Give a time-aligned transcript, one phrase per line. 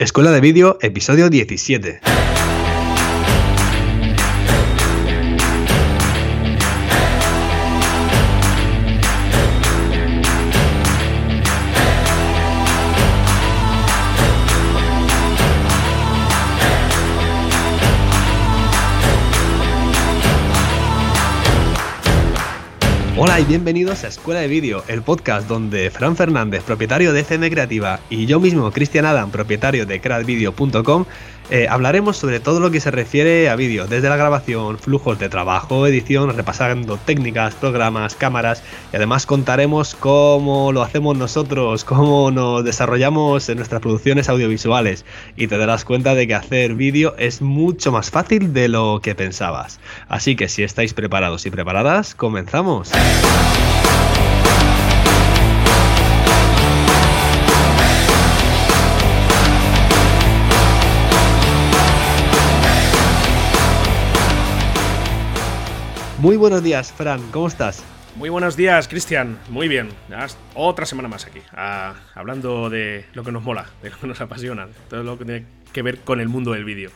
[0.00, 2.27] Escuela de Vídeo, episodio 17.
[23.20, 27.50] Hola y bienvenidos a Escuela de Vídeo, el podcast donde Fran Fernández, propietario de FM
[27.50, 31.04] Creativa, y yo mismo, Cristian Adam, propietario de crackvideo.com,
[31.50, 35.28] eh, hablaremos sobre todo lo que se refiere a vídeo, desde la grabación, flujos de
[35.28, 38.62] trabajo, edición, repasando técnicas, programas, cámaras
[38.92, 45.04] y además contaremos cómo lo hacemos nosotros, cómo nos desarrollamos en nuestras producciones audiovisuales
[45.36, 49.14] y te darás cuenta de que hacer vídeo es mucho más fácil de lo que
[49.14, 49.80] pensabas.
[50.08, 52.92] Así que si estáis preparados y preparadas, comenzamos.
[66.18, 67.84] Muy buenos días, Fran, ¿cómo estás?
[68.16, 69.38] Muy buenos días, Cristian.
[69.50, 69.90] Muy bien.
[70.54, 74.20] Otra semana más aquí, ah, hablando de lo que nos mola, de lo que nos
[74.20, 76.90] apasiona, todo lo que tiene que ver con el mundo del vídeo.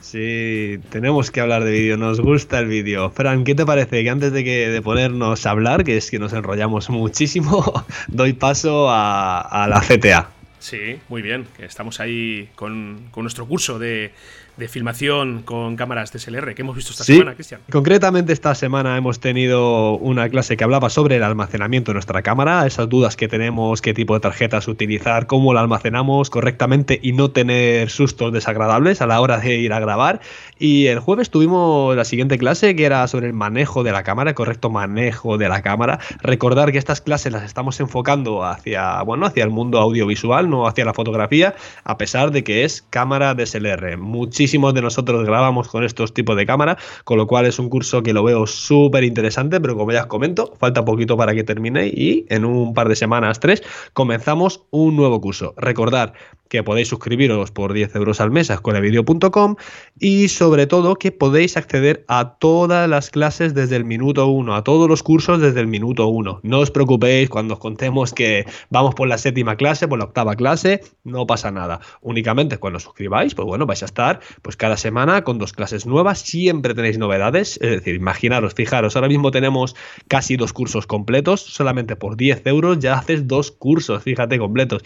[0.00, 3.10] Sí, tenemos que hablar de vídeo, nos gusta el vídeo.
[3.10, 6.18] Fran, ¿qué te parece que antes de, que, de ponernos a hablar, que es que
[6.18, 10.30] nos enrollamos muchísimo, doy paso a, la CTA?
[10.58, 14.12] Sí, muy bien, que estamos ahí con nuestro curso de,
[14.56, 17.60] de filmación con cámaras DSLR que hemos visto esta semana, Cristian.
[17.70, 22.66] Concretamente esta semana hemos tenido una clase que hablaba sobre el almacenamiento de nuestra cámara,
[22.66, 27.30] esas dudas que tenemos, qué tipo de tarjetas utilizar, cómo la almacenamos correctamente y no
[27.30, 30.20] tener sustos desagradables a la hora de ir a grabar.
[30.58, 34.30] Y el jueves tuvimos la siguiente clase que era sobre el manejo de la cámara,
[34.30, 35.98] el correcto manejo de la cámara.
[36.22, 40.84] Recordar que estas clases las estamos enfocando hacia, bueno, hacia el mundo audiovisual, no hacia
[40.84, 43.96] la fotografía, a pesar de que es cámara DSLR.
[44.44, 48.02] Muchísimos de nosotros grabamos con estos tipos de cámara, con lo cual es un curso
[48.02, 51.86] que lo veo súper interesante, pero como ya os comento, falta poquito para que termine
[51.86, 53.62] y en un par de semanas, tres,
[53.94, 55.54] comenzamos un nuevo curso.
[55.56, 56.12] Recordar
[56.54, 59.56] que podéis suscribiros por 10 euros al mes a escuelavideo.com
[59.98, 64.62] y sobre todo que podéis acceder a todas las clases desde el minuto 1, a
[64.62, 66.40] todos los cursos desde el minuto 1.
[66.42, 70.36] No os preocupéis cuando os contemos que vamos por la séptima clase, por la octava
[70.36, 71.80] clase, no pasa nada.
[72.02, 75.86] Únicamente cuando os suscribáis, pues bueno, vais a estar pues cada semana con dos clases
[75.86, 79.74] nuevas, siempre tenéis novedades, es decir, imaginaros, fijaros, ahora mismo tenemos
[80.08, 84.82] casi dos cursos completos, solamente por 10 euros ya haces dos cursos, fíjate, completos.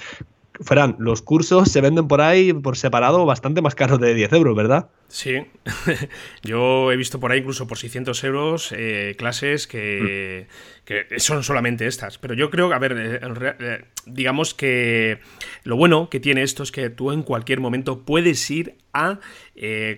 [0.61, 4.57] Fran, los cursos se venden por ahí por separado bastante más caros de 10 euros,
[4.57, 4.89] ¿verdad?
[5.09, 5.47] Sí,
[6.43, 10.85] yo he visto por ahí incluso por 600 euros eh, clases que, mm.
[10.85, 12.19] que, son solamente estas.
[12.19, 13.21] Pero yo creo que, a ver, eh,
[13.61, 15.19] eh, digamos que
[15.65, 19.21] lo bueno que tiene esto es que tú en cualquier momento puedes ir a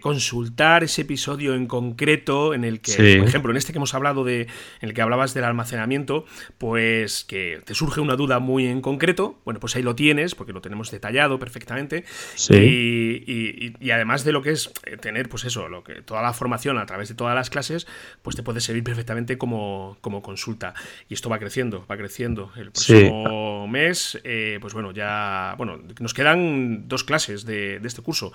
[0.00, 4.24] consultar ese episodio en concreto en el que, por ejemplo, en este que hemos hablado
[4.24, 6.24] de, en el que hablabas del almacenamiento,
[6.58, 10.52] pues que te surge una duda muy en concreto, bueno, pues ahí lo tienes, porque
[10.52, 12.04] lo tenemos detallado perfectamente.
[12.34, 12.54] Sí.
[12.54, 16.78] Y, y además de lo que es tener, pues eso, lo que, toda la formación
[16.78, 17.86] a través de todas las clases,
[18.22, 20.74] pues te puede servir perfectamente como, como consulta.
[21.08, 22.52] Y esto va creciendo, va creciendo.
[22.56, 28.32] El próximo mes, eh, pues bueno, ya, bueno, nos quedan dos clases de, este curso,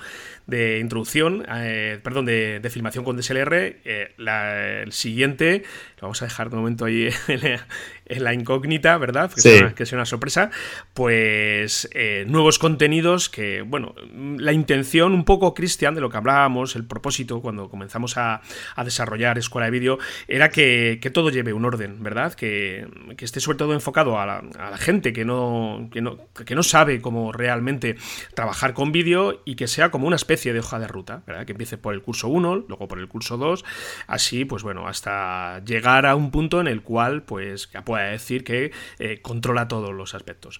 [0.48, 3.54] de introducción, eh, perdón, de, filmación con DSLR.
[3.54, 5.64] Eh, el siguiente,
[5.98, 9.32] lo vamos a dejar de momento ahí en la, incógnita, ¿verdad?
[9.32, 10.52] Que, sea, que sea una sorpresa.
[10.94, 11.90] Pues
[12.28, 13.96] nuevos contenidos que, bueno,
[14.38, 18.42] la intención un poco, Cristian, de lo que hablábamos el propósito cuando comenzamos a,
[18.84, 22.34] desarrollar Escuela de Vídeo, era que, todo lleve un orden, ¿verdad?
[22.34, 22.88] Que,
[23.20, 27.32] esté sobre todo enfocado a la, gente que no, que no, que, no, sabe cómo
[27.32, 27.96] realmente
[28.36, 31.46] trabajar con vídeo y que sea como una especie de hoja de ruta, ¿verdad?
[31.46, 33.66] Que empiece por el curso 1, luego por el curso 2,
[34.08, 38.44] así, pues bueno, hasta llegar a un punto en el cual, pues, ya pueda decir
[38.44, 40.60] que eh, controla todos los aspectos.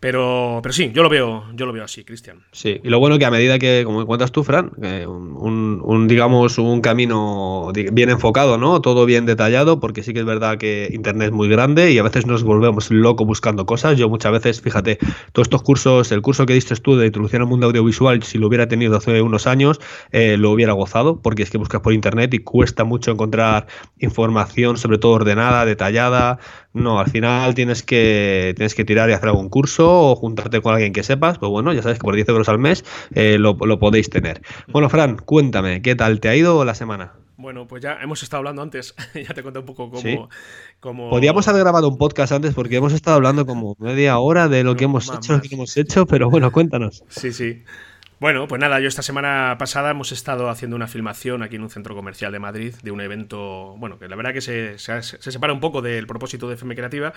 [0.00, 2.44] Pero, pero sí, yo lo veo, yo lo veo así, Cristian.
[2.52, 4.70] Sí, y lo bueno que a medida que, como cuentas tú, Fran,
[5.36, 8.80] un, digamos, un camino bien enfocado, ¿no?
[8.80, 12.02] Todo bien detallado, porque sí que es verdad que Internet es muy grande y a
[12.02, 13.96] veces nos volvemos locos buscando cosas.
[13.96, 14.98] Yo muchas veces, fíjate,
[15.32, 18.48] todos estos cursos, el curso que diste tú de introducción al mundo audiovisual, si lo
[18.48, 19.80] hubiera tenido hace unos años,
[20.12, 23.66] eh, lo hubiera gozado, porque es que buscas por Internet y cuesta mucho encontrar
[23.98, 26.38] información, sobre todo ordenada, detallada.
[26.74, 30.74] No, al final tienes que, tienes que tirar y hacer algún curso o juntarte con
[30.74, 31.38] alguien que sepas.
[31.38, 32.84] Pues bueno, ya sabes que por 10 euros al mes
[33.14, 34.42] eh, lo, podéis tener.
[34.68, 37.12] Bueno, Fran, cuéntame, ¿qué tal te ha ido la semana?
[37.36, 39.90] Bueno, pues ya hemos estado hablando antes, ya te conté un poco
[40.80, 44.64] cómo, Podríamos haber grabado un podcast antes porque hemos estado hablando como media hora de
[44.64, 47.04] lo que hemos hecho, lo que hemos hecho, pero bueno, cuéntanos.
[47.08, 47.62] Sí, sí.
[48.24, 51.68] Bueno, pues nada, yo esta semana pasada hemos estado haciendo una filmación aquí en un
[51.68, 55.60] centro comercial de Madrid de un evento, bueno, que la verdad que se, separa un
[55.60, 57.12] poco del propósito de FM Creativa,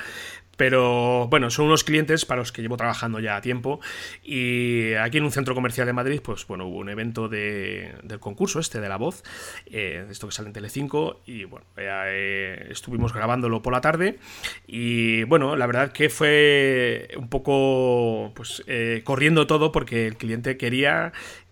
[0.58, 3.80] pero bueno, son unos clientes para los que llevo trabajando ya a tiempo
[4.22, 8.60] y aquí en un centro comercial de Madrid, pues bueno, hubo un evento del concurso
[8.60, 9.24] este de la voz,
[9.68, 14.20] eh, esto que sale en Telecinco y bueno, eh, estuvimos grabándolo por la tarde
[14.68, 20.58] y bueno, la verdad que fue un poco pues eh, corriendo todo porque el cliente
[20.58, 20.97] quería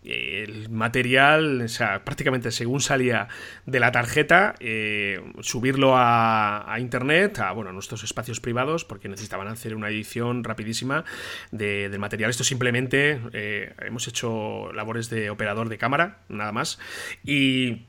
[0.03, 3.27] el material, o sea, prácticamente según salía
[3.65, 9.75] de la tarjeta, eh, subirlo a, internet, a bueno, nuestros espacios privados, porque necesitaban hacer
[9.75, 11.05] una edición rapidísima
[11.51, 12.29] del material.
[12.29, 16.79] Esto simplemente eh, hemos hecho labores de operador de cámara, nada más.
[17.23, 17.85] Y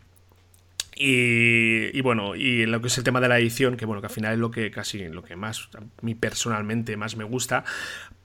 [0.98, 4.12] y, bueno, y lo que es el tema de la edición, que bueno, que al
[4.12, 7.64] final es lo que casi lo que más a mí personalmente más me gusta,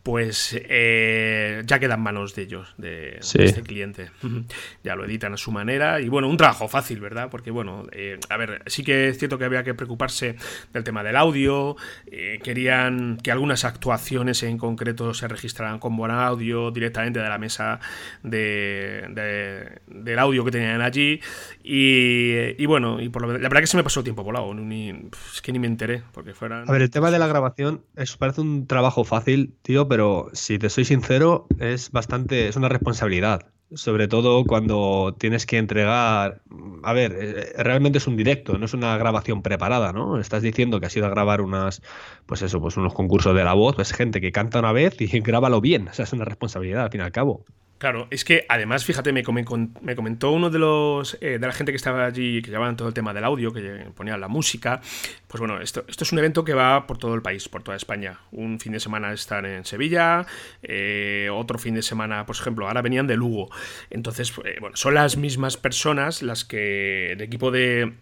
[0.03, 4.09] pues eh, ya queda en manos de ellos, de, este cliente.
[4.83, 7.29] ya lo editan a su manera y bueno, un trabajo fácil, ¿verdad?
[7.29, 10.35] Porque bueno, eh, a ver, sí que es cierto que había que preocuparse
[10.73, 11.75] del tema del audio,
[12.07, 17.37] eh, querían que algunas actuaciones en concreto se registraran con buen audio directamente de la
[17.37, 17.79] mesa
[18.23, 21.21] de, del audio que tenían allí
[21.63, 24.89] y, bueno, y por lo, la verdad que se me pasó el tiempo volado, ni,
[24.89, 26.67] es que ni me enteré, porque fueran...
[26.67, 30.59] A ver, el tema de la grabación es, parece un trabajo fácil, tío, pero si
[30.59, 33.47] te soy sincero, es bastante, es una responsabilidad.
[33.73, 36.41] Sobre todo cuando tienes que entregar.
[36.83, 40.19] A ver, eh, realmente es un directo, no es una grabación preparada, ¿no?
[40.19, 41.81] Estás diciendo que has ido a grabar unas,
[42.25, 45.07] pues eso, pues unos concursos de la voz, es gente que canta una vez y
[45.21, 45.87] grábalo bien.
[45.87, 47.45] O sea, es una responsabilidad, al fin y al cabo.
[47.81, 51.77] Claro, es que además, fíjate, me, comentó uno de los eh, de la gente que
[51.77, 54.81] estaba allí, que llevaban todo el tema del audio, que ponían la música.
[55.27, 57.75] Pues bueno, esto, esto es un evento que va por todo el país, por toda
[57.75, 58.19] España.
[58.31, 60.27] Un fin de semana están en Sevilla,
[60.61, 63.49] eh, otro fin de semana, por ejemplo, ahora venían de Lugo.
[63.89, 67.95] Entonces, eh, bueno, son las mismas personas las que el equipo de,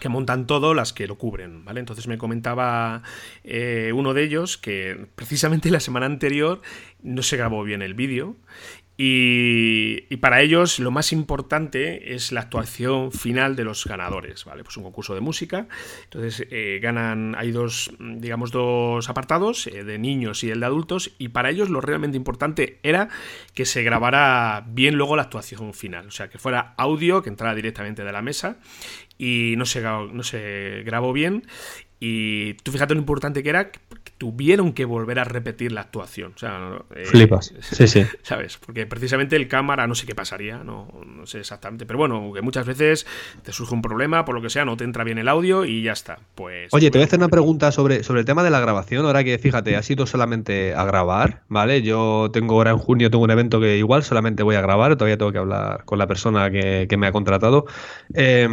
[0.00, 1.80] que montan todo las que lo cubren, ¿vale?
[1.80, 3.02] Entonces me comentaba
[3.44, 6.62] uno de ellos que precisamente la semana anterior
[7.02, 8.36] no se grabó bien el vídeo
[9.04, 14.62] y, para ellos lo más importante es la actuación final de los ganadores, ¿vale?
[14.62, 15.66] Pues un concurso de música.
[16.04, 21.10] Entonces eh, ganan, hay dos, digamos, dos apartados, eh, de niños y el de adultos,
[21.18, 23.08] y para ellos lo realmente importante era
[23.54, 26.06] que se grabara bien luego la actuación final.
[26.06, 28.58] O sea, que fuera audio, que entrara directamente de la mesa,
[29.18, 31.42] y no se, no se grabó bien.
[31.98, 33.72] Y tú fíjate lo importante que era
[34.18, 36.32] tuvieron que volver a repetir la actuación.
[36.36, 37.52] O sea, eh, Flipas.
[37.60, 38.04] Sí, sí.
[38.22, 38.58] ¿Sabes?
[38.64, 41.86] Porque precisamente el cámara, no sé qué pasaría, no, no, sé exactamente.
[41.86, 43.06] Pero bueno, que muchas veces
[43.42, 45.82] te surge un problema, por lo que sea, no te entra bien el audio y
[45.82, 46.18] ya está.
[46.34, 46.72] Pues.
[46.72, 49.04] Oye, te voy a hacer una pregunta sobre, sobre el tema de la grabación.
[49.06, 51.82] Ahora que fíjate, ha sido solamente a grabar, ¿vale?
[51.82, 55.18] Yo tengo ahora en junio tengo un evento que igual solamente voy a grabar, todavía
[55.18, 57.66] tengo que hablar con la persona que, que me ha contratado.
[58.14, 58.48] Eh,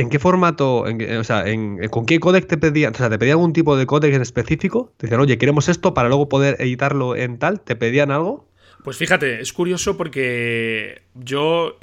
[0.00, 1.44] ¿En qué formato, o sea,
[1.90, 2.94] con qué codec te pedían?
[2.94, 4.94] O sea, ¿te pedían algún tipo de codec en específico?
[4.96, 7.60] Te decían, oye, queremos esto para luego poder editarlo en tal.
[7.60, 8.48] ¿Te pedían algo?
[8.82, 11.76] Pues fíjate, es curioso porque yo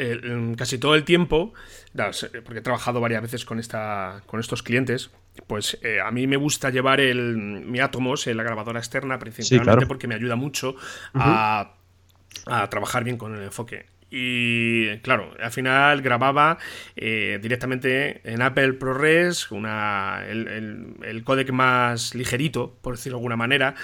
[0.57, 1.53] casi todo el tiempo,
[2.43, 5.11] porque he trabajado varias veces con, esta, con estos clientes,
[5.45, 9.85] pues eh, a mí me gusta llevar el, mi Atomos en la grabadora externa, principalmente
[9.85, 10.75] porque me ayuda mucho
[11.13, 11.75] a,
[12.47, 13.85] a trabajar bien con el enfoque.
[14.09, 16.57] Y claro, al final grababa
[16.95, 23.35] eh, directamente en Apple ProRes, una, el, el, códec más ligerito, por decirlo de alguna
[23.35, 23.76] manera,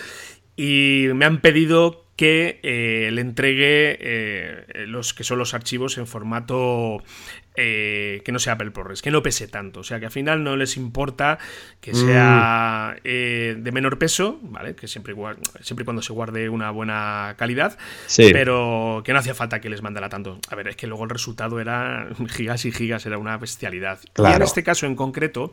[0.55, 6.05] y me han pedido que eh, le entregue eh, los que son los archivos en
[6.05, 7.03] formato
[7.55, 9.81] eh, que no sea Apple ProRes, que no pese tanto.
[9.81, 11.39] O sea, que al final no les importa
[11.81, 13.63] que sea mm.
[13.63, 14.75] de menor peso, ¿vale?
[14.75, 15.15] Que siempre,
[15.61, 17.77] siempre y cuando se guarde una buena calidad,
[18.15, 20.39] pero que no hacía falta que les mandara tanto.
[20.49, 23.99] A ver, es que luego el resultado era gigas y gigas, era una bestialidad.
[24.17, 25.51] Y en este caso en concreto,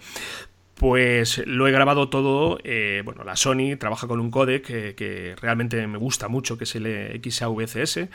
[0.80, 2.58] pues lo he grabado todo.
[2.64, 6.74] Eh, bueno, la Sony trabaja con un codec que, realmente me gusta mucho, que es
[6.74, 8.08] el XAVCS.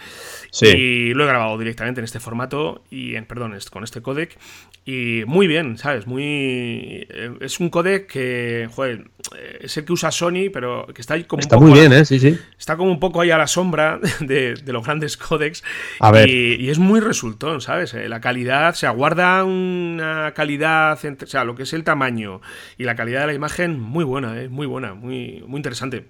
[0.50, 0.66] Sí.
[0.66, 4.36] Y lo he grabado directamente en este formato, y en, perdón, con este codec.
[4.84, 6.08] Y muy bien, ¿sabes?
[6.08, 7.06] Muy.
[7.08, 11.14] Eh, es un codec que, joder, eh, es el que usa Sony, pero que está
[11.14, 12.04] ahí como está muy bien, ¿eh?
[12.04, 12.36] Sí, sí.
[12.58, 15.64] Está como un poco ahí a la sombra de, los grandes codecs.
[16.00, 16.30] A ver.
[16.30, 17.94] Y, es muy resultón, ¿sabes?
[17.94, 22.42] La calidad, o sea, guarda una calidad, o sea, lo que es el tamaño
[22.78, 24.50] y la calidad de la imagen muy buena, ¿eh?
[24.50, 26.06] muy buena, muy, muy interesante.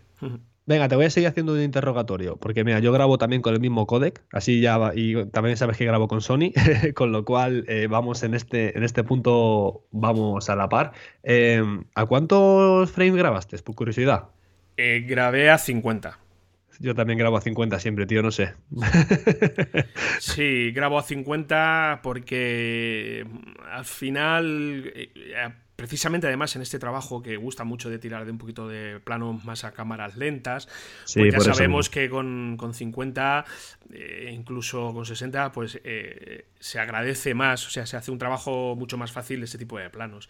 [0.67, 3.59] Venga, te voy a seguir haciendo un interrogatorio, porque mira, yo grabo también con el
[3.59, 6.53] mismo codec, así ya va, y también sabes que grabo con Sony,
[6.95, 10.93] con lo cual eh, vamos en este, en este punto, vamos a la par.
[11.21, 14.29] Em, ¿A cuántos frames grabaste, por curiosidad?
[14.77, 16.19] Eh, grabé a 50.
[16.79, 18.53] Yo también grabo a 50 siempre, tío, no sé.
[20.19, 23.25] Sí, grabo a 50 porque
[23.71, 25.09] al final eh,
[25.75, 29.33] precisamente además en este trabajo que gusta mucho de tirar de un poquito de plano
[29.43, 30.67] más a cámaras lentas,
[31.13, 33.45] pues ya sabemos que con, 50,
[33.93, 38.75] eh, incluso con 60, pues eh, se agradece más, o sea, se hace un trabajo
[38.75, 40.29] mucho más fácil este tipo de planos.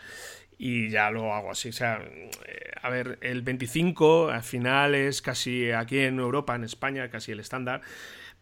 [0.58, 1.70] Y ya lo hago así.
[1.70, 2.02] O sea,
[2.46, 7.34] eh, a ver, el 25 al final es casi aquí en Europa, en España, casi
[7.34, 7.82] el estándar.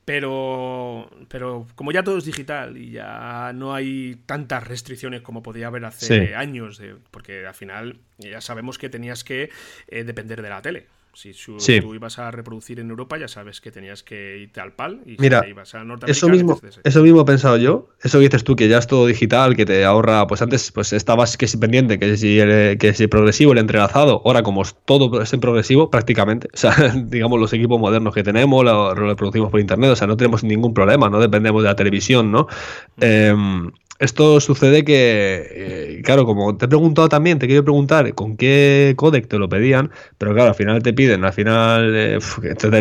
[0.06, 5.68] Pero, pero como ya todo es digital y ya no hay tantas restricciones como podía
[5.68, 9.50] haber hace años, porque al final ya sabemos que tenías que
[9.88, 10.88] eh, depender de la tele.
[11.14, 15.02] Si tú ibas a reproducir en Europa, ya sabes que tenías que irte al PAL
[15.06, 16.12] y Mira, ibas a Norteamérica.
[16.12, 17.90] Eso mismo, eso mismo he pensado yo.
[18.02, 20.26] Eso dices tú, que ya es todo digital, que te ahorra.
[20.26, 22.38] Pues antes pues estabas que si pendiente, que si,
[22.80, 24.22] que si progresivo, el entrelazado.
[24.26, 26.48] Ahora, como es todo es en progresivo, prácticamente.
[26.54, 26.74] O sea,
[27.06, 29.92] digamos, los equipos modernos que tenemos, lo, reproducimos por internet.
[29.92, 32.48] O sea, no tenemos ningún problema, no dependemos de la televisión, ¿no?
[33.00, 33.36] Eh,
[34.04, 38.94] esto sucede que, eh, claro, como te he preguntado también, te quiero preguntar con qué
[38.98, 42.20] codec te lo pedían, pero claro, al final te piden, al final eh,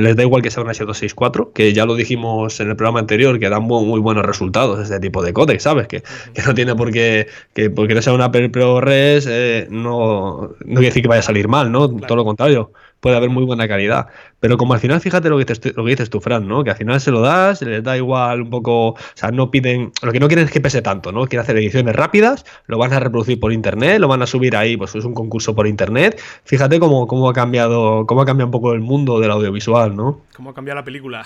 [0.00, 3.38] les da igual que sea una 764, que ya lo dijimos en el programa anterior,
[3.38, 5.86] que dan muy, buenos resultados este tipo de codec, ¿sabes?
[5.86, 6.02] Que,
[6.46, 11.02] no tiene por qué, que porque no sea una ProRes, eh, no, no quiere decir
[11.02, 11.88] que vaya a salir mal, ¿no?
[11.88, 12.72] Todo lo contrario
[13.02, 14.06] puede haber muy buena calidad.
[14.38, 16.62] Pero como al final, fíjate lo que, dices, lo que dices tú, Fran, ¿no?
[16.62, 19.90] Que al final se lo das, les da igual un poco, o sea, no piden,
[20.02, 21.26] lo que no quieren es que pese tanto, ¿no?
[21.26, 24.76] Quieren hacer ediciones rápidas, lo van a reproducir por internet, lo van a subir ahí,
[24.76, 26.20] pues es un concurso por internet.
[26.44, 30.20] Fíjate cómo, cómo ha cambiado, cómo ha cambiado un poco el mundo del audiovisual, ¿no?
[30.36, 31.24] Cómo ha cambiado la película.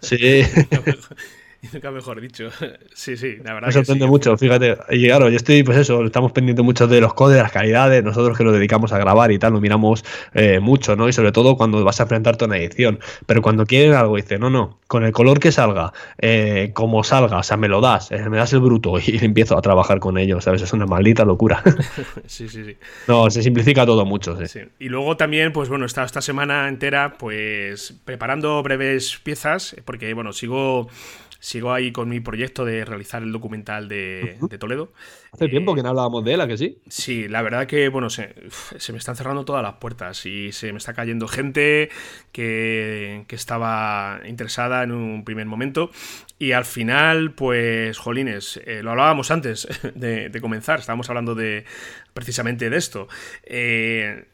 [0.00, 0.42] Sí.
[1.72, 2.50] Nunca mejor dicho.
[2.94, 3.68] Sí, sí, la verdad.
[3.68, 4.78] Me sorprende mucho, fíjate.
[4.90, 8.04] Y claro, yo estoy, pues eso, estamos pendientes mucho de los codes, de las calidades,
[8.04, 11.08] nosotros que nos dedicamos a grabar y tal, lo miramos eh, mucho, ¿no?
[11.08, 13.00] Y sobre todo cuando vas a enfrentarte a una edición.
[13.26, 17.38] Pero cuando quieren algo, dice, no, no, con el color que salga, eh, como salga,
[17.38, 20.18] o sea, me lo das, eh, me das el bruto y empiezo a trabajar con
[20.18, 20.62] ello, ¿sabes?
[20.62, 21.62] Es una maldita locura.
[22.26, 22.76] sí, sí, sí.
[23.08, 24.60] No, se simplifica todo mucho, sí.
[24.78, 30.32] Y luego también, pues bueno, esta, esta semana entera, pues preparando breves piezas, porque, bueno,
[30.32, 30.88] sigo
[31.44, 34.94] sigo ahí con mi proyecto de realizar el documental de, Toledo.
[35.30, 36.78] Hace tiempo que no hablábamos de él, ¿a que sí?
[36.88, 38.34] Sí, la verdad que, bueno, se,
[38.92, 41.90] me están cerrando todas las puertas y se me está cayendo gente
[42.32, 45.90] que, estaba interesada en un primer momento
[46.38, 51.66] y al final, pues, jolines, eh, lo hablábamos antes de, comenzar, estábamos hablando de
[52.14, 53.08] precisamente de esto.
[53.42, 54.24] Eh,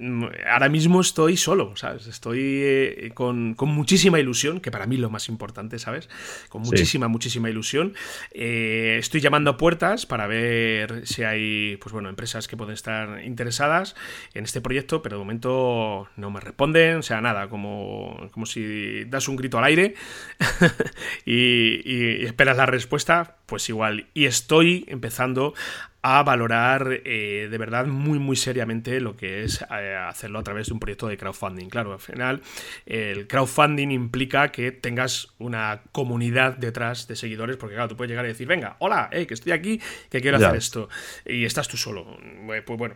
[0.51, 2.07] ahora mismo estoy solo, ¿sabes?
[2.07, 6.09] Estoy eh, con, muchísima ilusión, que para mí es lo más importante, ¿sabes?
[6.49, 7.95] Con muchísima, muchísima ilusión.
[8.31, 13.97] estoy llamando a puertas para ver si hay, pues bueno, empresas que pueden estar interesadas
[14.35, 19.05] en este proyecto, pero de momento no me responden, o sea, nada, como, como si
[19.07, 19.95] das un grito al aire
[21.25, 24.07] y y esperas la respuesta, pues igual.
[24.15, 25.55] Y estoy empezando
[26.02, 30.69] a valorar eh, de verdad muy muy seriamente lo que es eh, hacerlo a través
[30.69, 31.69] de un proyecto de crowdfunding.
[31.69, 32.40] Claro, al final
[32.87, 38.25] el crowdfunding implica que tengas una comunidad detrás de seguidores, porque claro, tú puedes llegar
[38.25, 40.88] y decir, venga, hola, eh, que estoy aquí, que quiero hacer esto,
[41.26, 42.07] y estás tú solo.
[42.47, 42.95] Pues bueno,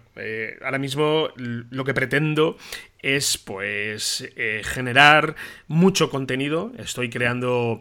[0.64, 2.56] ahora mismo lo que pretendo
[3.00, 4.32] es pues
[4.62, 5.36] generar
[5.68, 7.80] mucho contenido, estoy creando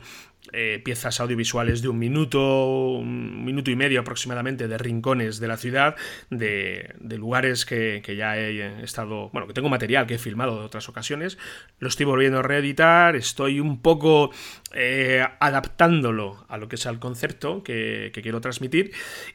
[0.54, 5.58] eh, piezas audiovisuales de un minuto, un minuto y medio aproximadamente de rincones de la
[5.58, 5.96] ciudad,
[6.30, 10.88] de, lugares que, ya he estado, bueno, que tengo material que he filmado de otras
[10.90, 11.38] ocasiones,
[11.80, 14.32] lo estoy volviendo a reeditar, estoy un poco
[14.74, 18.92] eh, adaptándolo a lo que es el concepto que, que quiero transmitir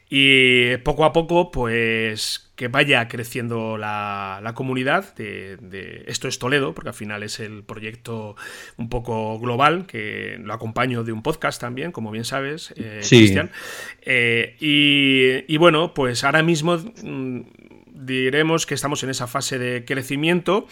[0.09, 6.89] y poco a poco pues que vaya creciendo la, comunidad de, Esto es Toledo, porque
[6.89, 8.35] al final es el proyecto
[8.75, 13.49] un poco global, que lo acompaño de un podcast también, como bien sabes, eh, Cristian.
[14.01, 17.43] Eh, y, bueno, pues ahora mismo mm,
[17.85, 20.67] diremos que estamos en esa fase de crecimiento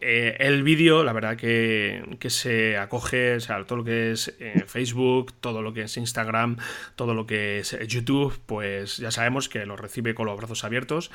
[0.00, 4.64] eh, el vídeo, la verdad que, se acoge, o sea, todo lo que es eh,
[4.66, 6.58] Facebook, todo lo que es Instagram,
[6.96, 10.64] todo lo que es eh, YouTube, pues ya sabemos que lo recibe con los brazos
[10.64, 11.10] abiertos.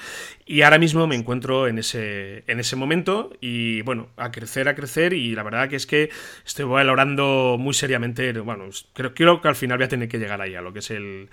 [0.45, 4.75] Y ahora mismo me encuentro en ese, en ese momento y bueno, a crecer, a
[4.75, 5.13] crecer.
[5.13, 6.09] Y la verdad que es que
[6.45, 10.41] estoy valorando muy seriamente, bueno, creo, creo que al final voy a tener que llegar
[10.41, 11.29] ahí a lo que es el,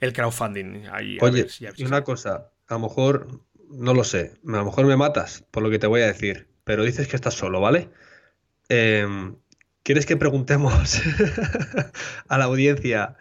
[0.00, 0.84] crowdfunding.
[1.20, 3.40] Oye, y una cosa, a lo mejor,
[3.70, 6.51] no lo sé, a lo mejor me matas por lo que te voy a decir
[6.64, 7.88] pero dices que estás solo, ¿vale?
[8.68, 9.36] Em,
[9.82, 11.02] ¿Quieres que preguntemos
[12.28, 13.16] a la audiencia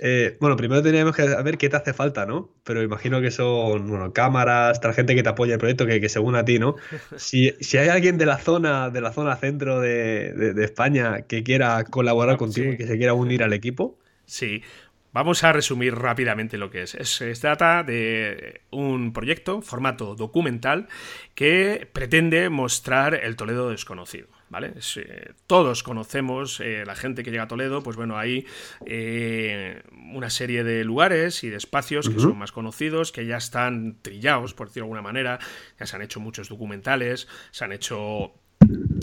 [0.00, 2.54] Eh, bueno, primero teníamos que saber qué te hace falta, ¿no?
[2.64, 6.36] Pero imagino que son bueno, cámaras, tal gente que te apoya el proyecto, que, según
[6.36, 6.76] a ti, ¿no?
[7.16, 12.36] Si, hay alguien de la zona, de la zona centro de, España que quiera colaborar
[12.36, 13.98] ah, contigo y que se quiera unir al equipo.
[14.24, 14.62] Sí,
[15.12, 16.90] Vamos a resumir rápidamente lo que es.
[16.90, 20.88] Se trata de un proyecto, formato documental,
[21.34, 24.28] que pretende mostrar el Toledo desconocido.
[24.50, 24.72] ¿Vale?
[24.96, 28.46] Eh, todos conocemos eh, la gente que llega a Toledo, pues bueno, hay
[28.86, 29.82] eh,
[30.14, 34.54] una serie de lugares y de espacios que son más conocidos, que ya están trillados,
[34.54, 35.38] por decirlo de alguna manera,
[35.78, 38.32] ya se han hecho muchos documentales, se han hecho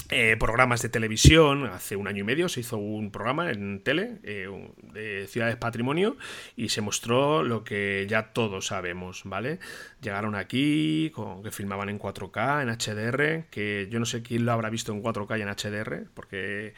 [0.09, 1.65] eh, programas de televisión.
[1.65, 4.47] Hace un año y medio se hizo un programa en tele eh,
[4.93, 6.15] de Ciudades Patrimonio
[6.55, 9.59] y se mostró lo que ya todos sabemos, ¿vale?
[10.01, 14.51] Llegaron aquí, con, que filmaban en 4K, en HDR, que yo no sé quién lo
[14.51, 16.75] habrá visto en 4K y en HDR, porque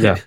[0.00, 0.16] ya.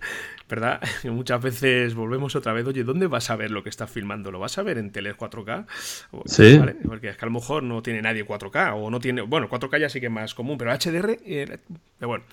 [0.49, 0.81] ¿verdad?
[1.03, 4.31] Muchas veces volvemos otra vez, oye, ¿dónde vas a ver lo que estás filmando?
[4.31, 5.65] ¿Lo vas a ver en tele 4K?
[6.25, 6.59] Sí.
[6.85, 9.79] Porque es que a lo mejor no tiene nadie 4K o no tiene, bueno, 4K
[9.79, 11.59] ya sí que es más común, pero HDR, eh,
[12.01, 12.23] bueno.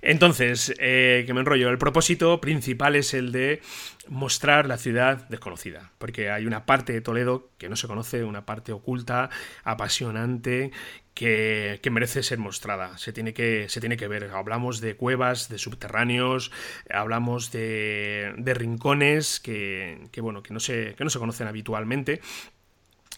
[0.00, 3.60] Entonces, eh, que me enrollo, el propósito principal es el de
[4.08, 8.46] mostrar la ciudad desconocida, porque hay una parte de Toledo que no se conoce, una
[8.46, 9.30] parte oculta,
[9.64, 10.72] apasionante,
[11.14, 12.96] que, merece ser mostrada.
[12.96, 14.30] Se tiene, que, se tiene que ver.
[14.32, 16.52] Hablamos de cuevas, de subterráneos,
[16.90, 22.20] hablamos de, de rincones que, que, bueno, que, no se, que no se conocen habitualmente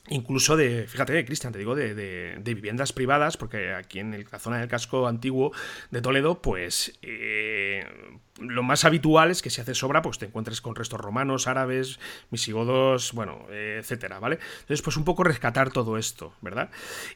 [0.09, 4.59] incluso de, fíjate, Cristian, te digo, de, de, viviendas privadas, porque aquí en la zona
[4.59, 5.52] del casco antiguo
[5.90, 7.87] de Toledo, pues eh,
[8.40, 11.99] lo más habitual es que si haces obra, pues te encuentres con restos romanos, árabes,
[12.30, 14.38] misigodos, bueno, etcétera, ¿vale?
[14.61, 16.70] Entonces, pues un poco rescatar todo esto, ¿verdad?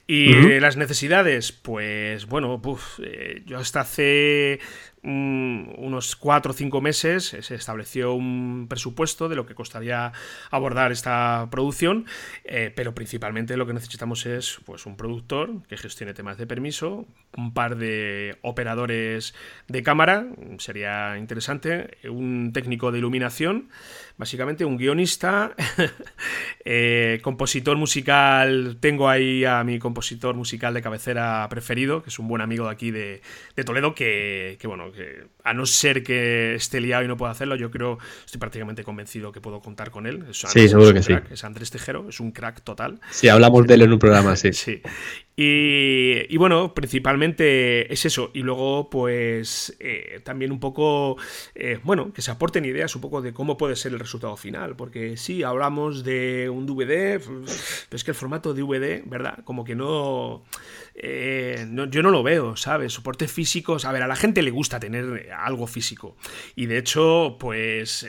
[0.07, 2.61] Y las necesidades, pues bueno,
[3.03, 4.61] eh, yo hasta hace
[5.05, 10.13] unos cuatro o cinco meses se estableció un presupuesto de lo que costaría
[10.51, 12.07] abordar esta producción,
[12.45, 17.07] eh, pero principalmente lo que necesitamos es pues, un productor que gestione temas de permiso,
[17.37, 19.35] un par de operadores
[19.69, 20.27] de cámara,
[20.59, 23.69] sería interesante, un técnico de iluminación,
[24.17, 25.55] básicamente un guionista,
[26.65, 32.29] eh, compositor musical, tengo ahí a mi compositor musical de cabecera preferido, que es un
[32.29, 33.21] buen amigo de aquí de,
[33.65, 37.71] Toledo, que, bueno, que a no ser que esté liado y no pueda hacerlo, yo
[37.71, 40.25] creo, estoy prácticamente convencido que puedo contar con él.
[40.31, 41.15] Es, sí, seguro que sí.
[41.31, 43.01] Es Andrés Tejero, es un crack total.
[43.11, 44.53] Sí, hablamos de él en un programa, sí.
[44.53, 44.83] sí.
[45.37, 48.31] Y, bueno, principalmente es eso.
[48.35, 51.17] Y luego, pues eh, también un poco,
[51.57, 54.77] eh, bueno, que se aporten ideas un poco de cómo puede ser el resultado final.
[54.77, 57.45] Porque sí, hablamos de un DVD, pero
[57.97, 59.45] es que el formato DVD, ¿verdad?
[59.45, 60.45] Como que no,
[60.95, 62.93] eh, yo no lo veo, ¿sabes?
[62.93, 63.85] Soporte físicos.
[63.85, 66.17] A ver, a la gente le gusta tener algo físico.
[66.55, 68.09] Y de hecho, pues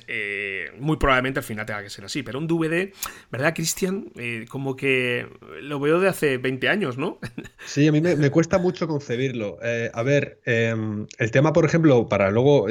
[0.79, 2.23] muy probablemente al final tenga que ser así.
[2.23, 2.91] Pero un DVD,
[3.31, 4.11] ¿verdad, Cristian?
[4.49, 5.27] como que
[5.61, 7.19] lo veo de hace 20 años, ¿no?
[7.65, 9.57] Sí, a mí me, cuesta mucho concebirlo.
[9.63, 12.67] Eh, a ver, em, el tema, por ejemplo, para luego,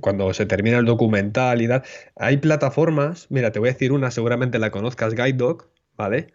[0.00, 1.82] cuando se termina el documental y tal,
[2.16, 6.32] hay plataformas, mira, te voy a decir una, seguramente la conozcas, Guide Dog, ¿vale?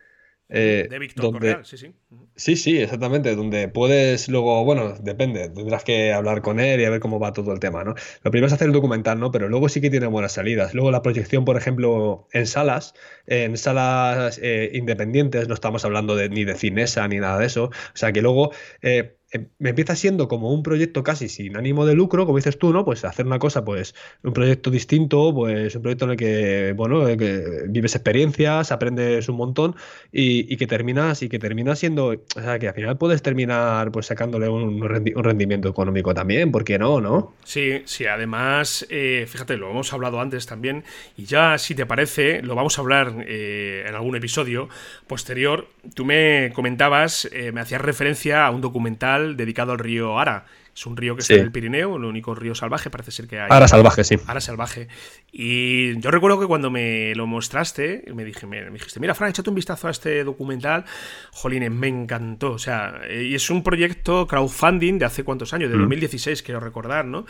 [0.49, 1.93] Eh, de Víctor Correal, sí, sí.
[2.35, 6.89] Sí, sí, exactamente, donde puedes luego, bueno, depende, tendrás que hablar con él y a
[6.89, 7.95] ver cómo va todo el tema, ¿no?
[8.23, 9.31] Lo primero es hacer el documental, ¿no?
[9.31, 10.73] Pero luego sí que tiene buenas salidas.
[10.73, 12.93] Luego la proyección, por ejemplo, en salas,
[13.25, 17.65] en salas eh, independientes, no estamos hablando de, ni de cinesa ni nada de eso.
[17.65, 18.51] O sea que luego...
[18.81, 19.17] Eh,
[19.59, 22.85] empieza siendo como un proyecto casi sin ánimo de lucro, como dices tú, ¿no?
[22.85, 27.05] Pues hacer una cosa, pues un proyecto distinto, pues un proyecto en el que, bueno,
[27.17, 29.75] que vives experiencias, aprendes un montón
[30.11, 34.05] y, que terminas y que terminas siendo, o sea, que al final puedes terminar pues
[34.05, 37.33] sacándole un, rendimiento económico también, ¿por qué no, no?
[37.43, 40.83] Sí, sí, además, eh, fíjate, lo hemos hablado antes también
[41.17, 44.69] y ya, si te parece, lo vamos a hablar eh, en algún episodio
[45.07, 45.67] posterior.
[45.93, 50.45] Tú me comentabas, eh, me hacías referencia a un documental dedicado al río Ara.
[50.75, 53.39] Es un río que está en el Pirineo, el único río salvaje, parece ser que
[53.39, 53.47] hay.
[53.51, 54.15] Ara salvaje, sí.
[54.25, 54.87] Ara salvaje.
[55.35, 59.49] Y yo recuerdo que cuando me lo mostraste, me, dije, me, dijiste, mira, Fran, échate
[59.49, 60.85] un vistazo a este documental.
[61.31, 62.51] Jolines, me encantó.
[62.51, 66.45] O sea, eh, y es un proyecto crowdfunding de hace cuántos años, de 2016, mm.
[66.45, 67.25] quiero recordar, ¿no?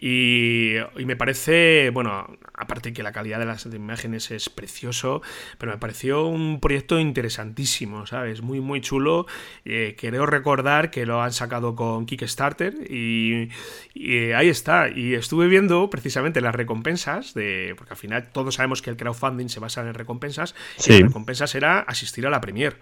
[0.00, 5.20] Y, me parece, bueno, aparte que la calidad de las imágenes es precioso,
[5.58, 8.40] pero me pareció un proyecto interesantísimo, ¿sabes?
[8.40, 9.26] Muy, muy chulo.
[9.64, 13.48] Eh, creo recordar que lo han sacado con Kickstarter y,
[13.96, 14.90] eh, ahí está.
[14.90, 19.48] Y estuve viendo precisamente las recompensas, de porque al final todos sabemos que el crowdfunding
[19.48, 20.54] se basa en recompensas,
[20.86, 22.78] y las recompensas era asistir a la premier.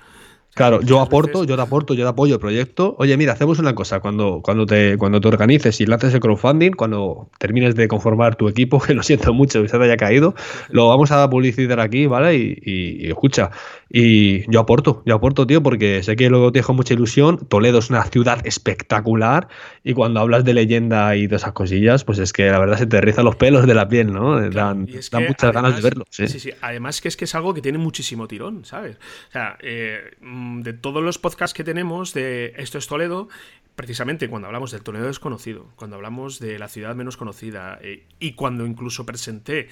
[0.56, 2.96] Claro, yo aporto, yo te aporto, yo te apoyo el proyecto.
[2.98, 4.00] Oye, mira, hacemos una cosa.
[4.00, 8.48] Cuando, cuando, te, cuando te organices y lances el crowdfunding, cuando termines de conformar tu
[8.48, 10.34] equipo, que lo siento mucho que se te haya caído,
[10.70, 12.36] lo vamos a publicitar aquí, ¿vale?
[12.36, 13.50] Y, escucha,
[13.88, 17.46] y yo aporto, yo aporto, tío, porque sé que luego te dejo mucha ilusión.
[17.48, 19.48] Toledo es una ciudad espectacular
[19.84, 22.86] y cuando hablas de leyenda y de esas cosillas, pues es que la verdad se
[22.86, 24.40] te rizan los pelos de la piel, ¿no?
[24.50, 26.04] dan, muchas ganas de verlo.
[26.10, 26.28] Sí.
[26.28, 26.50] sí, sí.
[26.60, 28.96] Además que es que es algo que tiene muchísimo tirón, ¿sabes?
[29.28, 33.28] O sea, eh, Mm, de todos los podcasts que tenemos de Esto es Toledo,
[33.76, 38.32] precisamente cuando hablamos del Toledo desconocido, cuando hablamos de la ciudad menos conocida eh, y
[38.32, 39.68] cuando incluso presenté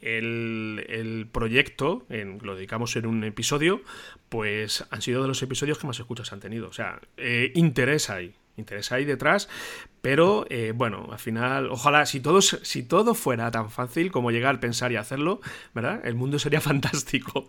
[0.00, 3.82] el, proyecto, en, lo dedicamos en un episodio,
[4.28, 6.68] pues han sido de los episodios que más escuchas han tenido.
[6.68, 9.48] O sea, eh, interés hay interés ahí detrás,
[10.08, 14.58] pero eh, bueno, al final, ojalá, si todo, si todo fuera tan fácil como llegar,
[14.58, 15.42] pensar y hacerlo,
[15.74, 16.00] ¿verdad?
[16.02, 17.46] El mundo sería fantástico.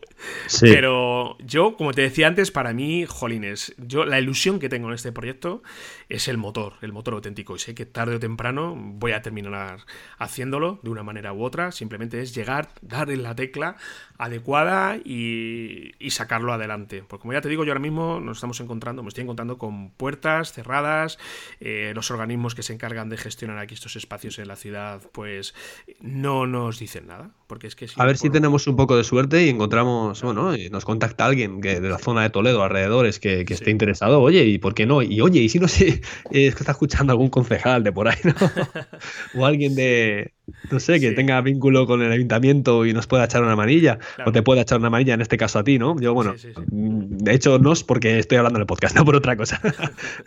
[0.59, 4.95] Pero yo, como te decía antes, para mí, jolines, yo la ilusión que tengo en
[4.95, 5.63] este proyecto
[6.09, 7.55] es el motor, el motor auténtico.
[7.55, 9.85] Y sé que tarde o temprano voy a terminar
[10.17, 11.71] haciéndolo de una manera u otra.
[11.71, 13.77] Simplemente es llegar, darle la tecla
[14.17, 17.05] adecuada y, y sacarlo adelante.
[17.07, 19.91] Porque como ya te digo, yo ahora mismo nos estamos encontrando, me estoy encontrando con
[19.91, 21.17] puertas cerradas,
[21.61, 25.53] eh, los organismos que se encargan de gestionar aquí estos espacios en la ciudad, pues
[26.01, 27.31] no nos dicen nada.
[27.49, 30.69] Porque es que a ver si tenemos un poco de suerte y encontramos, bueno, y
[30.69, 34.21] nos contacta alguien que de la zona de Toledo, alrededores, que, que esté interesado.
[34.21, 35.01] Oye, ¿y por qué no?
[35.01, 35.87] Y oye, y si no sé,
[36.29, 38.35] es que está escuchando algún concejal de por ahí, ¿no?
[39.41, 40.31] o alguien de,
[40.71, 44.31] no sé, que tenga vínculo con el ayuntamiento y nos pueda echar una manilla, o
[44.31, 45.99] te pueda echar una manilla, en este caso a ti, ¿no?
[45.99, 46.35] Yo, bueno,
[46.71, 49.59] mm, de hecho no es porque estoy hablando en el podcast, no por otra cosa.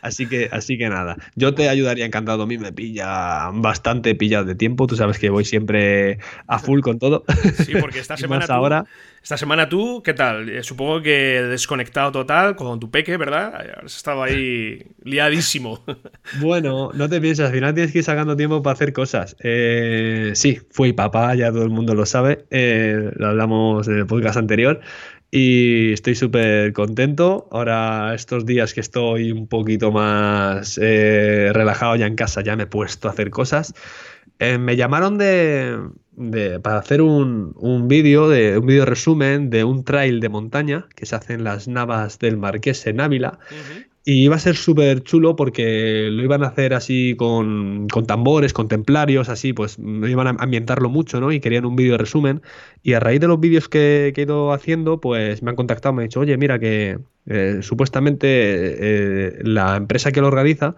[0.00, 4.44] así, que, así que nada, yo te ayudaría encantado, a mí me pilla bastante pillado
[4.44, 7.11] de tiempo, tú sabes que voy siempre a full con todo.
[7.64, 8.46] Sí, porque esta semana...
[8.48, 8.84] ahora...
[9.22, 10.48] Esta semana tú, ¿qué tal?
[10.48, 13.54] Eh, supongo que desconectado total con tu peque, ¿verdad?
[13.84, 15.84] Has estado ahí liadísimo.
[16.40, 19.36] Bueno, no te pienses, al final tienes que ir sacando tiempo para hacer cosas.
[19.40, 24.06] Eh, sí, fui papá, ya todo el mundo lo sabe, eh, lo hablamos en el
[24.06, 24.80] podcast anterior
[25.30, 27.48] y estoy súper contento.
[27.52, 32.66] Ahora, estos días que estoy un poquito más relajado ya en casa, ya me he
[32.66, 33.74] puesto a hacer cosas.
[34.58, 35.78] Me llamaron de,
[36.62, 41.06] para hacer un, un vídeo, de un vídeo resumen de un trail de montaña que
[41.06, 43.38] se hace en las Navas del Marqués en Ávila.
[44.04, 48.52] Y iba a ser súper chulo porque lo iban a hacer así con, con, tambores,
[48.52, 51.30] con templarios, así, pues iban a ambientarlo mucho, ¿no?
[51.30, 52.42] Y querían un vídeo resumen.
[52.82, 56.02] Y a raíz de los vídeos que, he ido haciendo, pues me han contactado, me
[56.02, 60.74] han dicho, oye, mira que eh, supuestamente eh, la empresa que lo organiza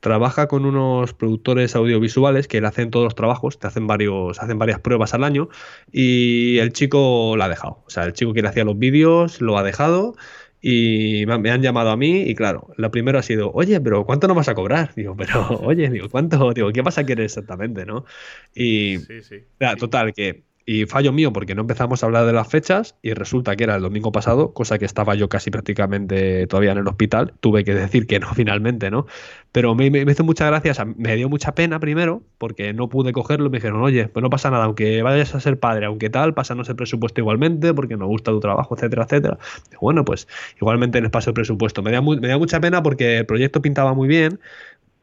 [0.00, 4.58] trabaja con unos productores audiovisuales que le hacen todos los trabajos, te hacen varios, hacen
[4.58, 5.48] varias pruebas al año
[5.92, 7.82] y el chico lo ha dejado.
[7.86, 10.14] O sea, el chico que le hacía los vídeos lo ha dejado
[10.60, 14.26] y me han llamado a mí y claro, lo primero ha sido, oye, pero ¿cuánto
[14.26, 14.92] nos vas a cobrar?
[14.96, 16.52] Digo, pero oye, digo, ¿cuánto?
[16.52, 17.84] Digo, ¿qué vas a querer exactamente?
[17.86, 18.04] ¿no?
[18.54, 19.44] Y sí, sí,
[19.78, 23.54] total, que y fallo mío porque no empezamos a hablar de las fechas y resulta
[23.54, 27.34] que era el domingo pasado, cosa que estaba yo casi prácticamente todavía en el hospital.
[27.38, 29.06] Tuve que decir que no finalmente, ¿no?
[29.52, 33.48] Pero me, hizo muchas gracias, me dio mucha pena primero porque no pude cogerlo.
[33.48, 36.68] Me dijeron, oye, pues no pasa nada, aunque vayas a ser padre, aunque tal, pásanos
[36.68, 39.38] el presupuesto igualmente porque nos gusta tu trabajo, etcétera, etcétera.
[39.80, 40.26] bueno, pues
[40.60, 41.82] igualmente les paso el presupuesto.
[41.82, 44.40] Me da, me da mucha pena porque el proyecto pintaba muy bien,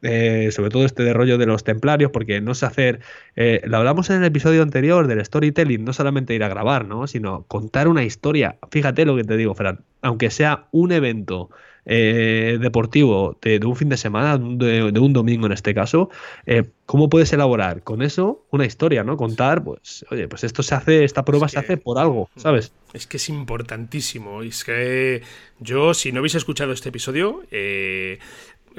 [0.04, 3.00] eh, sobre todo este de rollo de los templarios, porque no sé hacer,
[3.36, 7.08] eh, lo hablamos en el episodio anterior del storytelling, no solamente ir a grabar, ¿no?
[7.08, 8.58] sino contar una historia.
[8.70, 11.50] Fíjate lo que te digo, Fran, aunque sea un evento
[11.86, 16.10] eh, deportivo de, un fin de semana, de, un domingo en este caso,
[16.86, 19.18] ¿cómo puedes elaborar con eso una historia, ¿no?
[19.18, 22.74] Contar, pues, oye, pues esto se hace, esta prueba se hace por algo, ¿sabes?
[22.94, 24.44] Es que es importantísimo.
[24.44, 25.24] Es que
[25.60, 28.20] yo, si no habéis escuchado este episodio, eh,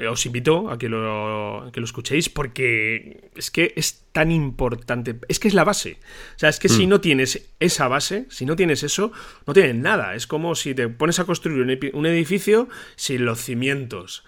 [0.09, 5.15] os invito a que lo, que lo escuchéis porque es que es tan importante.
[5.27, 5.97] Es que es la base.
[6.35, 6.89] O sea, es que si mm.
[6.89, 9.11] no tienes esa base, si no tienes eso,
[9.47, 10.15] no tienes nada.
[10.15, 14.23] Es como si te pones a construir un edificio sin los cimientos.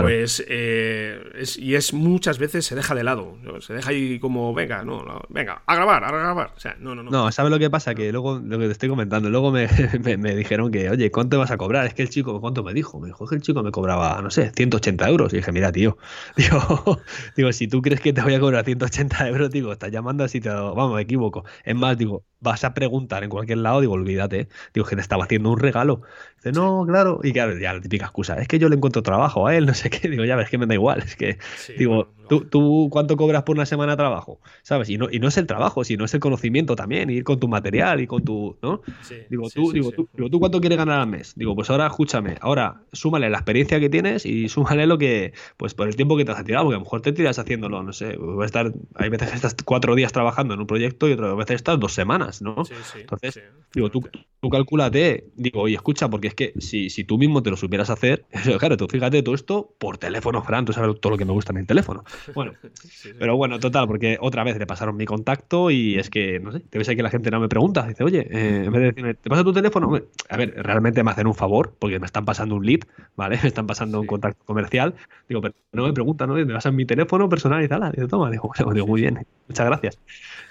[0.00, 1.20] Pues, eh,
[1.56, 5.62] y es muchas veces se deja de lado, se deja ahí como, venga, no, venga,
[5.66, 6.52] a grabar, a grabar.
[6.56, 7.10] O sea, no, no, no.
[7.10, 7.94] No, ¿sabes lo que pasa?
[7.94, 9.68] Que luego, lo que te estoy comentando, luego me,
[10.16, 11.86] me, dijeron que, oye, ¿cuánto vas a cobrar?
[11.86, 13.00] Es que el chico, ¿cuánto me dijo?
[13.00, 15.32] Me dijo que el chico me cobraba, no sé, 180 euros.
[15.32, 15.98] Y dije, mira, tío,
[16.36, 17.00] digo,
[17.36, 20.40] digo, si tú crees que te voy a cobrar 180 euros, digo, estás llamando así,
[20.40, 21.44] te, vamos, me equivoco.
[21.64, 25.24] Es más, digo, vas a preguntar en cualquier lado, digo, olvídate, digo, que te estaba
[25.24, 26.02] haciendo un regalo.
[26.36, 29.46] Dice, no, claro, y claro, ya la típica excusa, es que yo le encuentro trabajo
[29.46, 31.38] a él, no sé qué, digo, ya ves que me da igual, es que,
[31.76, 34.40] digo, ¿Tú, ¿Tú, cuánto cobras por una semana de trabajo?
[34.62, 34.88] ¿Sabes?
[34.90, 37.48] Y no, y no es el trabajo, sino es el conocimiento también, ir con tu
[37.48, 38.56] material y con tu.
[38.62, 38.82] ¿No?
[39.30, 41.34] digo, tú, digo, tú, digo, ¿tú cuánto quieres ganar al mes?
[41.36, 45.32] Digo, pues ahora escúchame, ahora súmale la experiencia que tienes y súmale lo que.
[45.56, 47.82] Pues por el tiempo que te has tirado, porque a lo mejor te tiras haciéndolo,
[47.82, 51.12] no sé, a estar, hay veces que estás cuatro días trabajando en un proyecto y
[51.12, 52.56] otras veces estás dos semanas, ¿no?
[52.96, 53.42] Entonces,
[53.74, 54.02] digo, tú,
[54.40, 57.90] tú calculate, digo, oye, escucha, porque es que si, si tú mismo te lo supieras
[57.90, 58.24] hacer,
[58.58, 61.52] claro, tú fíjate todo esto por teléfono, Fran, tú sabes todo lo que me gusta
[61.52, 62.04] en el teléfono.
[62.34, 62.52] Bueno,
[63.18, 66.60] pero bueno, total, porque otra vez le pasaron mi contacto y es que, no sé,
[66.60, 69.14] te ves que la gente no me pregunta, dice, oye, eh, en vez de decirme,
[69.14, 69.90] ¿te pasa tu teléfono?
[70.28, 72.80] A ver, realmente me hacen un favor, porque me están pasando un lead,
[73.16, 73.38] ¿vale?
[73.42, 74.94] Me están pasando un contacto comercial,
[75.28, 76.34] digo, pero no me preguntan, ¿no?
[76.34, 79.98] Me pasan mi teléfono personal y tal, digo, toma, digo, digo, muy bien, muchas gracias.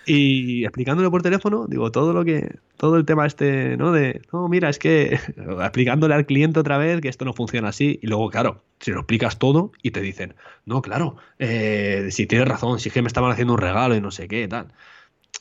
[0.09, 3.91] Y explicándole por teléfono, digo, todo lo que, todo el tema este, ¿no?
[3.91, 5.19] De, no, mira, es que
[5.61, 7.99] explicándole al cliente otra vez que esto no funciona así.
[8.01, 12.47] Y luego, claro, si lo explicas todo y te dicen, no, claro, eh, si tienes
[12.47, 14.73] razón, si es que me estaban haciendo un regalo y no sé qué, tal.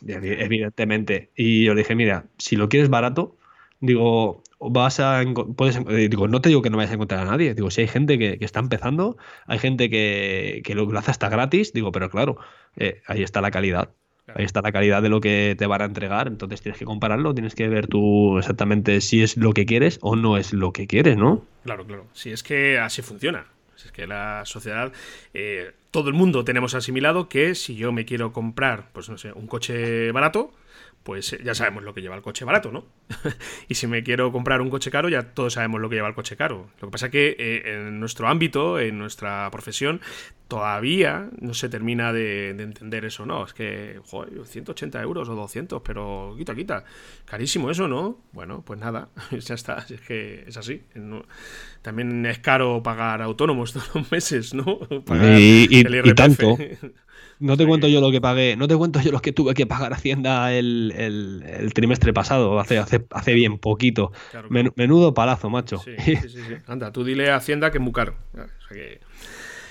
[0.04, 1.30] Evidentemente.
[1.36, 3.36] Y yo le dije, mira, si lo quieres barato,
[3.78, 5.22] digo, vas a
[5.56, 7.82] puedes, eh, digo, no te digo que no vayas a encontrar a nadie, digo, si
[7.82, 12.10] hay gente que, está empezando, hay gente que, que, lo, hace hasta gratis, digo, pero
[12.10, 12.38] claro,
[12.76, 13.90] eh, ahí está la calidad.
[14.34, 17.32] Ahí está la calidad de lo que te van a entregar, entonces tienes que compararlo,
[17.32, 20.88] tienes que ver tú exactamente si es lo que quieres o no es lo que
[20.88, 21.44] quieres, ¿no?
[21.64, 22.06] Claro, claro.
[22.12, 23.46] Si es que así funciona.
[23.76, 24.92] Si es que la sociedad,
[25.32, 29.32] eh, todo el mundo tenemos asimilado que si yo me quiero comprar, pues no sé,
[29.32, 30.52] un coche barato,
[31.06, 32.84] pues eh, ya sabemos lo que lleva el coche barato, ¿no?
[33.68, 36.14] y si me quiero comprar un coche caro, ya todos sabemos lo que lleva el
[36.14, 36.68] coche caro.
[36.80, 40.00] Lo que pasa es que eh, en nuestro ámbito, en nuestra profesión,
[40.48, 43.44] todavía no se termina de, entender eso, ¿no?
[43.44, 46.84] Es que, joder, 180 euros o 200, pero quita, quita.
[47.24, 48.18] Carísimo eso, ¿no?
[48.32, 50.82] Bueno, pues nada, ya está, es que es así.
[51.82, 54.80] también es caro pagar autónomos todos los meses, ¿no?
[55.38, 56.56] y, y tanto.
[57.38, 59.66] No te cuento yo lo que pagué, no te cuento yo lo que tuve que
[59.66, 64.12] pagar Hacienda el, trimestre pasado, hace, hace, hace bien poquito.
[64.48, 65.76] menudo palazo, macho.
[65.78, 68.14] Sí, sí, sí, Anda, tú dile a Hacienda que es muy caro.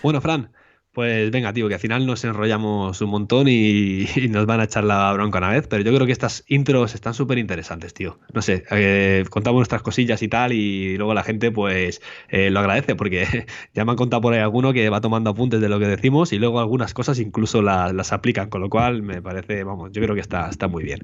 [0.03, 0.51] Bueno, Fran,
[0.95, 4.85] pues venga, tío, que al final nos enrollamos un montón y, nos van a echar
[4.85, 8.17] la bronca una vez, pero yo creo que estas intros están súper interesantes, tío.
[8.33, 12.61] No sé, eh, contamos nuestras cosillas y tal y luego la gente pues eh, lo
[12.61, 15.79] agradece porque ya me han contado por ahí alguno que va tomando apuntes de lo
[15.79, 19.91] que decimos y luego algunas cosas incluso las aplican, con lo cual me parece, vamos,
[19.91, 21.01] yo creo que está, está muy bien.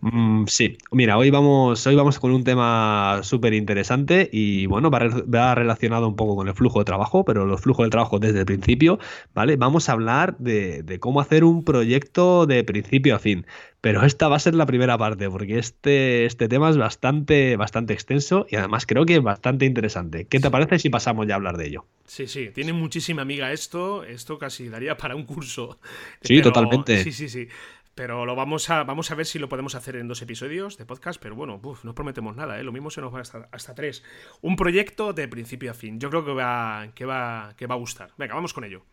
[0.00, 5.00] Mm, sí, mira, hoy vamos, hoy vamos con un tema súper interesante y bueno, va,
[5.32, 8.40] va relacionado un poco con el flujo de trabajo, pero los flujos de trabajo desde
[8.40, 8.98] el principio
[9.34, 9.56] ¿vale?
[9.56, 13.46] Vamos a hablar de, cómo hacer un proyecto de principio a fin.
[13.80, 17.92] Pero esta va a ser la primera parte, porque este, este tema es bastante, bastante
[17.92, 20.26] extenso y además creo que es bastante interesante.
[20.26, 21.86] ¿Qué te parece si pasamos ya a hablar de ello?
[22.04, 24.02] Sí, sí, tiene muchísima amiga esto.
[24.02, 25.78] Esto casi daría para un curso.
[26.20, 27.04] Sí, totalmente.
[27.04, 27.48] Sí, sí, sí.
[27.96, 30.84] Pero lo vamos a, vamos a ver si lo podemos hacer en dos episodios de
[30.84, 32.62] podcast, pero bueno, no prometemos nada, ¿eh?
[32.62, 34.04] lo mismo se nos va hasta, hasta tres.
[34.42, 35.98] Un proyecto de principio a fin.
[35.98, 38.10] Yo creo que va, que, va, que va a gustar.
[38.18, 38.84] Venga, vamos con ello.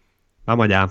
[0.45, 0.89] Vamos allá.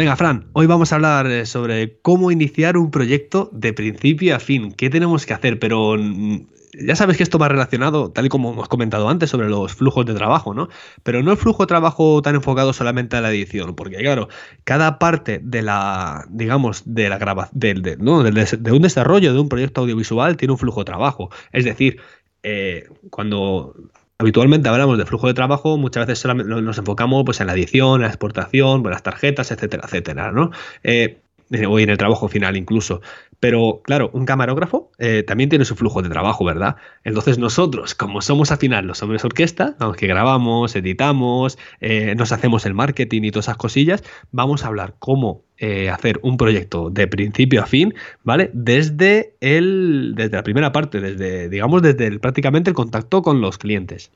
[0.00, 4.40] Venga, Fran, hoy vamos a hablar eh, sobre cómo iniciar un proyecto de principio a
[4.40, 4.72] fin.
[4.72, 5.58] ¿Qué tenemos que hacer?
[5.58, 9.48] Pero mm, ya sabes que esto va relacionado, tal y como hemos comentado antes, sobre
[9.48, 10.68] los flujos de trabajo, ¿no?
[11.02, 14.28] Pero no el flujo de trabajo tan enfocado solamente a la edición, porque claro,
[14.64, 20.36] cada parte de la, digamos, de la grabación, de, un desarrollo de un proyecto audiovisual
[20.36, 21.30] tiene un flujo de trabajo.
[21.52, 22.00] Es decir,
[22.42, 23.74] eh, cuando
[24.18, 28.02] habitualmente hablamos de flujo de trabajo, muchas veces nos enfocamos pues, en la edición, en
[28.02, 30.50] la exportación, en las tarjetas, etcétera, etcétera, ¿no?
[30.82, 31.20] Eh,
[31.66, 33.00] o en el trabajo final incluso.
[33.40, 36.76] Pero claro, un camarógrafo eh, también tiene su flujo de trabajo, ¿verdad?
[37.04, 42.66] Entonces nosotros, como somos al final los hombres orquesta, aunque grabamos, editamos, eh, nos hacemos
[42.66, 47.06] el marketing y todas esas cosillas, vamos a hablar cómo eh, hacer un proyecto de
[47.06, 48.50] principio a fin, ¿vale?
[48.52, 54.10] Desde, el, desde la primera parte, desde, digamos, desde prácticamente el contacto con los clientes.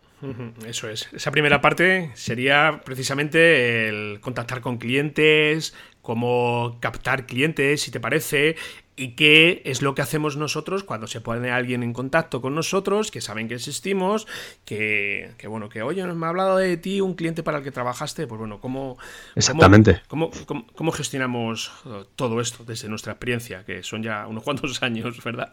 [0.67, 1.09] Eso es.
[1.13, 8.57] Esa primera parte sería precisamente el contactar con clientes, cómo captar clientes, si te parece,
[8.97, 13.11] y qué es lo que hacemos nosotros cuando se pone alguien en contacto con nosotros,
[13.11, 14.27] que saben que existimos,
[14.65, 18.27] que, bueno, que oye, me ha hablado de ti un cliente para el que trabajaste,
[18.27, 18.97] pues bueno, ¿cómo,
[19.35, 20.03] Exactamente.
[20.07, 20.31] cómo,
[20.75, 25.53] cómo, gestionamos uh, todo esto desde nuestra experiencia, que son ya unos cuantos años, ¿verdad?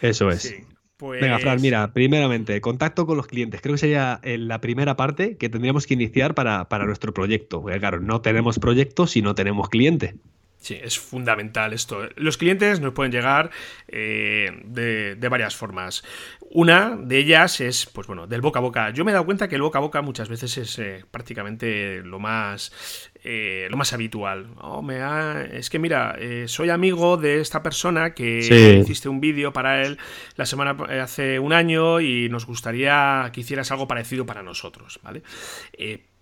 [0.00, 0.54] Eso es.
[0.98, 3.60] Venga, Fran, mira, primeramente, contacto con los clientes.
[3.60, 7.60] Creo que sería eh, la primera parte que tendríamos que iniciar para, para nuestro proyecto.
[7.60, 10.14] Porque claro, no tenemos proyecto si no tenemos cliente.
[10.62, 12.08] Sí, es fundamental esto.
[12.14, 13.50] Los clientes nos pueden llegar
[13.88, 16.04] eh, de, varias formas.
[16.50, 18.90] Una de ellas es, pues bueno, del boca a boca.
[18.90, 22.02] Yo me he dado cuenta que el boca a boca muchas veces es eh, prácticamente
[22.04, 24.54] lo más, eh, lo más habitual.
[24.60, 25.00] Oh, me
[25.58, 29.98] es que mira, soy amigo de esta persona que hiciste un vídeo para él
[30.36, 35.24] la semana hace un año y nos gustaría que hicieras algo parecido para nosotros, ¿vale?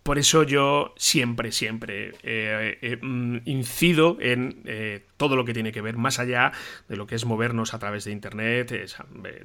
[0.02, 5.72] Por eso yo siempre, siempre eh, eh, mm, incido en eh, todo lo que tiene
[5.72, 6.52] que ver más allá
[6.88, 8.74] de lo que es movernos a través de Internet,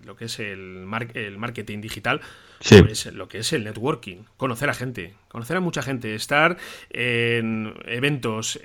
[0.06, 2.22] lo que es el, el marketing digital,
[2.70, 6.56] pues, lo que es el networking, conocer a gente, conocer a mucha gente, estar
[6.90, 8.58] en eventos,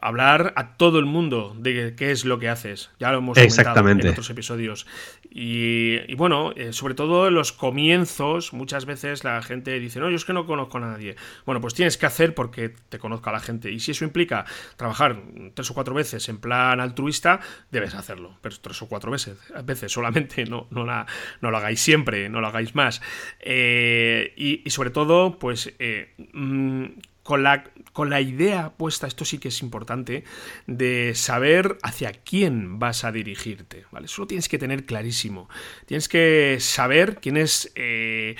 [0.00, 2.90] hablar a todo el mundo de qué es lo que haces.
[2.98, 4.86] Ya lo hemos comentado en otros episodios.
[5.30, 10.16] Y, bueno, eh, sobre todo en los comienzos, muchas veces la gente dice, no, yo
[10.16, 11.16] es que no conozco a nadie.
[11.44, 13.70] Bueno, pues tienes que hacer porque te conozca la gente.
[13.70, 15.20] Y si eso implica trabajar
[15.54, 18.38] tres o cuatro veces en plan altruista, debes hacerlo.
[18.40, 21.06] Pero tres o cuatro veces, veces solamente, no, no, la,
[21.40, 23.02] no lo hagáis siempre, no lo hagáis más.
[23.40, 26.86] Eh, y, sobre todo, pues eh, mm,
[27.28, 27.62] con la,
[27.92, 30.24] con la idea puesta, esto sí que es importante,
[30.66, 34.06] de saber hacia quién vas a dirigirte, ¿vale?
[34.06, 35.46] Eso lo tienes que tener clarísimo.
[35.84, 38.36] Tienes que saber quién es eh,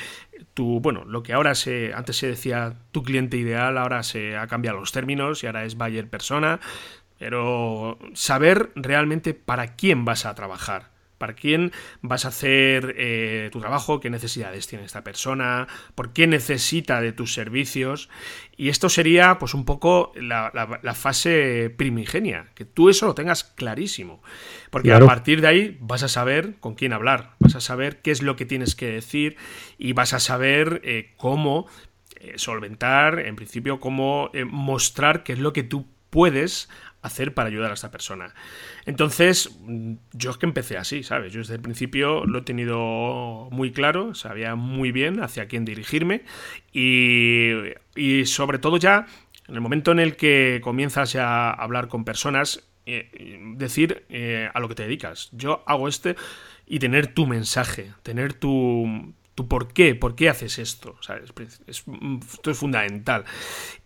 [0.54, 4.46] tu, bueno, lo que ahora se, antes se decía tu cliente ideal, ahora se ha
[4.46, 6.58] cambiado los términos y ahora es buyer persona,
[7.18, 13.60] pero saber realmente para quién vas a trabajar para quién vas a hacer eh, tu
[13.60, 18.08] trabajo, qué necesidades tiene esta persona, por qué necesita de tus servicios.
[18.56, 20.50] Y esto sería pues un poco la,
[20.94, 24.22] fase primigenia, que tú eso lo tengas clarísimo.
[24.70, 28.10] Porque a partir de ahí vas a saber con quién hablar, vas a saber qué
[28.10, 29.36] es lo que tienes que decir
[29.76, 31.66] y vas a saber eh, cómo
[32.20, 36.68] eh, solventar, en principio, cómo mostrar qué es lo que tú puedes
[37.02, 38.34] hacer para ayudar a esta persona.
[38.86, 39.56] Entonces,
[40.12, 41.32] yo es que empecé así, ¿sabes?
[41.32, 46.24] Yo desde el principio lo he tenido muy claro, sabía muy bien hacia quién dirigirme
[46.72, 47.50] y,
[47.94, 49.06] y sobre todo ya
[49.48, 54.60] en el momento en el que comienzas a hablar con personas, eh, decir eh, a
[54.60, 55.30] lo que te dedicas.
[55.32, 56.16] Yo hago este
[56.66, 60.96] y tener tu mensaje, tener tu, tu por qué, por qué haces esto.
[61.68, 63.24] esto es fundamental.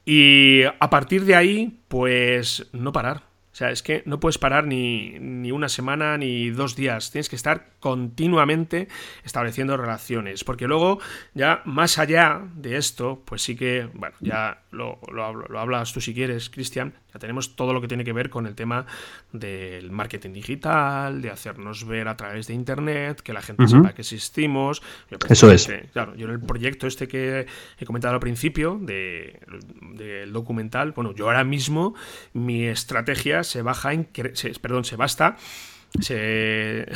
[0.06, 3.24] Y a partir de ahí, pues no parar.
[3.52, 7.10] O sea, es que no puedes parar ni, ni, una semana ni dos días.
[7.10, 8.88] Tienes que estar continuamente
[9.24, 10.42] estableciendo relaciones.
[10.42, 11.00] Porque luego,
[11.34, 16.14] ya más allá de esto, pues sí que, bueno, ya lo, lo hablas tú si
[16.14, 18.86] quieres, Cristian, ya tenemos todo lo que tiene que ver con el tema
[19.32, 24.02] del marketing digital, de hacernos ver a través de Internet, que la gente sepa que
[24.02, 24.82] existimos.
[25.28, 25.70] Eso es.
[25.92, 27.46] Claro, yo en el proyecto este que
[27.78, 29.38] he comentado al principio, del
[29.94, 31.94] de, documental, bueno, yo ahora mismo
[32.32, 34.08] mi estrategia se baja en,
[34.60, 35.36] perdón, se basta
[36.00, 36.86] se,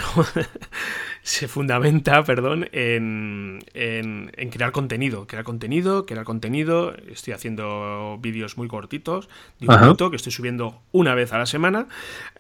[1.23, 6.95] se fundamenta, perdón, en, en, crear contenido, crear contenido, crear contenido.
[7.09, 9.29] Estoy haciendo vídeos muy cortitos,
[9.61, 11.89] de un minuto, que estoy subiendo una vez a la semana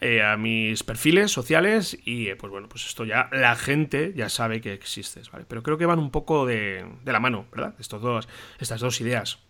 [0.00, 4.28] eh, a mis perfiles sociales y, eh, pues bueno, pues esto ya la gente ya
[4.28, 5.44] sabe que existes, ¿vale?
[5.46, 7.74] Pero creo que van un poco de, de la mano, ¿verdad?
[7.78, 9.45] Estos dos, estas dos ideas.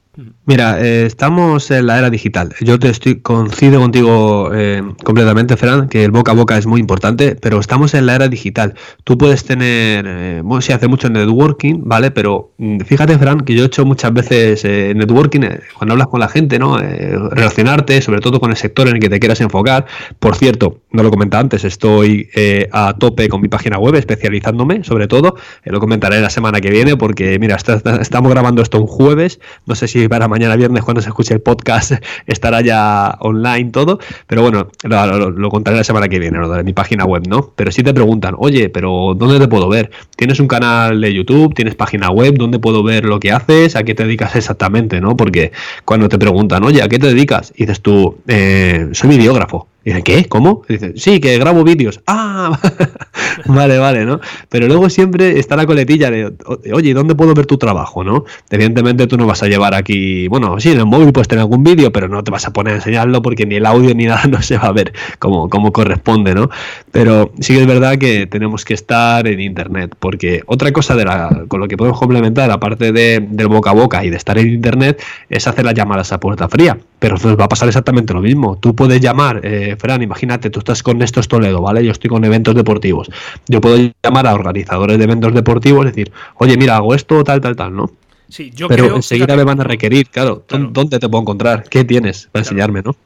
[0.47, 2.55] Mira, eh, estamos en la era digital.
[2.61, 6.81] Yo te estoy coincido contigo eh, completamente, Fran, que el boca a boca es muy
[6.81, 8.75] importante, pero estamos en la era digital.
[9.05, 12.11] Tú puedes tener, eh, bueno, sí, hace mucho networking, ¿vale?
[12.11, 15.41] Pero mm, fíjate, Fran, que yo he hecho muchas veces networking
[15.77, 16.79] cuando hablas con la gente, ¿no?
[16.79, 19.87] relacionarte, sobre todo con el sector en el que te quieras enfocar.
[20.19, 22.29] Por cierto, no lo comentaba antes, estoy
[22.73, 25.37] a tope con mi página web, especializándome, sobre todo.
[25.65, 29.41] lo comentaré la semana que viene, porque, mira, estamos grabando esto un jueves.
[29.67, 31.93] No sé si para mañana viernes cuando se escuche el podcast
[32.27, 37.05] estará ya online todo, pero bueno, lo, contaré la semana que viene, de mi página
[37.05, 37.53] web, ¿no?
[37.57, 39.91] Pero si te preguntan, oye, pero ¿dónde te puedo ver?
[40.17, 41.55] ¿Tienes un canal de YouTube?
[41.55, 42.35] ¿Tienes página web?
[42.37, 43.77] ¿Dónde puedo ver lo que haces?
[43.77, 45.17] ¿A qué te dedicas exactamente, no?
[45.17, 45.53] Porque
[45.85, 47.53] cuando te preguntan, oye, ¿a qué te dedicas?
[47.57, 49.69] Y dices tú, eh, soy videógrafo.
[50.05, 50.27] ¿Qué?
[50.29, 50.63] ¿Cómo?
[50.69, 52.01] Dice, sí, que grabo vídeos.
[52.07, 52.59] Ah,
[53.47, 54.21] vale, vale, ¿no?
[54.49, 56.33] Pero luego siempre está la coletilla de,
[56.73, 58.25] oye, ¿dónde puedo ver tu trabajo, no?
[58.51, 61.63] Evidentemente tú no vas a llevar aquí, bueno, sí, en el móvil puedes tener algún
[61.63, 64.25] vídeo, pero no te vas a poner a enseñarlo porque ni el audio ni nada
[64.27, 66.51] no se va a ver como, como corresponde, ¿no?
[66.91, 71.05] Pero sí que es verdad que tenemos que estar en internet, porque otra cosa de
[71.05, 74.37] la, con lo que podemos complementar, aparte de, del boca a boca y de estar
[74.39, 76.77] en internet, es hacer las llamadas a puerta fría.
[76.99, 78.57] Pero nos va a pasar exactamente lo mismo.
[78.57, 81.85] Tú puedes llamar, eh, Fran, imagínate, tú estás con Néstor Toledo, ¿vale?
[81.85, 83.11] Yo estoy con eventos deportivos.
[83.47, 87.41] Yo puedo llamar a organizadores de eventos deportivos y decir, oye, mira, hago esto, tal,
[87.41, 87.91] tal, tal, ¿no?
[88.29, 91.65] Sí, yo Pero enseguida me van a requerir, claro, ¿dónde te puedo encontrar?
[91.69, 92.97] ¿Qué tienes para enseñarme, no?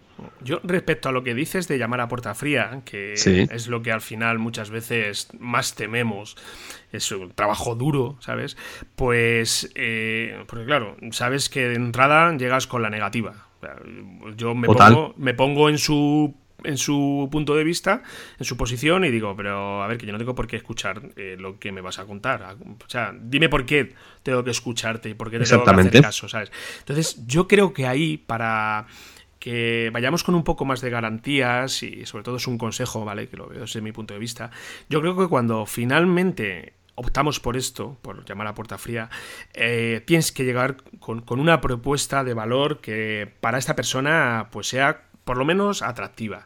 [0.42, 3.92] Yo respecto a lo que dices de llamar a puerta fría, que es lo que
[3.92, 6.36] al final muchas veces más tememos,
[6.92, 8.56] es un trabajo duro, ¿sabes?
[8.96, 13.34] Pues, eh, porque claro, sabes que de entrada llegas con la negativa.
[14.36, 16.34] Yo me pongo, me pongo en su
[16.64, 18.02] en su punto de vista,
[18.38, 21.02] en su posición, y digo, pero a ver, que yo no tengo por qué escuchar
[21.16, 22.56] eh, lo que me vas a contar.
[22.60, 26.02] O sea, dime por qué tengo que escucharte y por qué te tengo que hacer
[26.02, 26.52] caso, ¿sabes?
[26.80, 28.86] Entonces, yo creo que ahí, para
[29.38, 33.28] que vayamos con un poco más de garantías, y sobre todo es un consejo, ¿vale?
[33.28, 34.50] Que lo veo desde mi punto de vista,
[34.88, 39.08] yo creo que cuando finalmente optamos por esto, por llamar a puerta fría,
[39.54, 44.68] eh, tienes que llegar con, con, una propuesta de valor que para esta persona pues
[44.68, 46.44] sea por lo menos atractiva.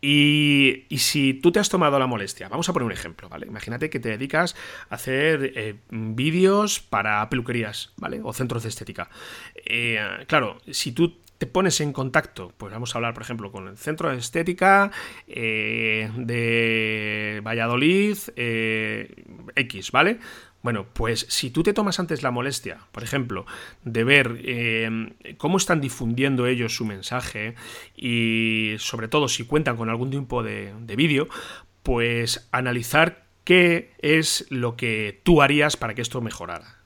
[0.00, 3.48] Y, si tú te has tomado la molestia, vamos a poner un ejemplo, ¿vale?
[3.48, 4.54] Imagínate que te dedicas
[4.88, 8.20] a hacer eh, vídeos para peluquerías, ¿vale?
[8.22, 9.10] O centros de estética.
[9.56, 9.98] Eh,
[10.28, 13.76] claro, si tú te pones en contacto, pues vamos a hablar, por ejemplo, con el
[13.76, 14.92] Centro de Estética
[15.26, 20.20] eh, de Valladolid X, ¿vale?
[20.62, 23.46] Bueno, pues si tú te tomas antes la molestia, por ejemplo,
[23.84, 27.54] de ver eh, cómo están difundiendo ellos su mensaje
[27.96, 31.28] y sobre todo si cuentan con algún tipo de, de vídeo,
[31.82, 36.81] pues analizar qué es lo que tú harías para que esto mejorara.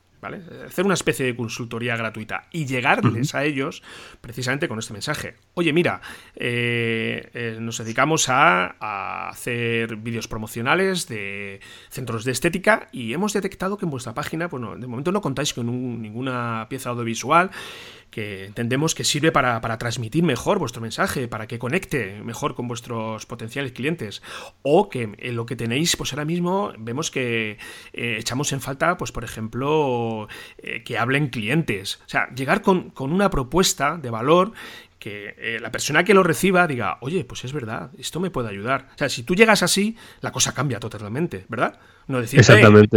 [0.67, 3.83] Hacer una especie de consultoría gratuita y llegarles a ellos
[4.21, 5.37] precisamente con este mensaje.
[5.55, 6.01] Oye, mira,
[6.35, 11.61] eh, eh, nos dedicamos a, hacer vídeos promocionales de
[11.91, 15.53] centros de estética y hemos detectado que en vuestra página, bueno, de momento no contáis
[15.55, 15.67] con
[16.03, 17.51] ninguna pieza audiovisual
[18.11, 23.27] que entendemos que sirve para, transmitir mejor vuestro mensaje, para que conecte mejor con vuestros
[23.27, 24.23] potenciales clientes.
[24.63, 27.59] O que en lo que tenéis, pues ahora mismo vemos que
[27.93, 30.29] eh, echamos en falta, pues por ejemplo,
[30.59, 32.01] eh, que hablen clientes.
[32.07, 34.53] O sea, llegar con, con una propuesta de valor
[34.99, 38.49] que eh, la persona que lo reciba diga, oye, pues es verdad, esto me puede
[38.49, 38.89] ayudar.
[38.95, 41.79] O sea, si tú llegas así, la cosa cambia totalmente, ¿verdad?
[42.07, 42.41] No decir,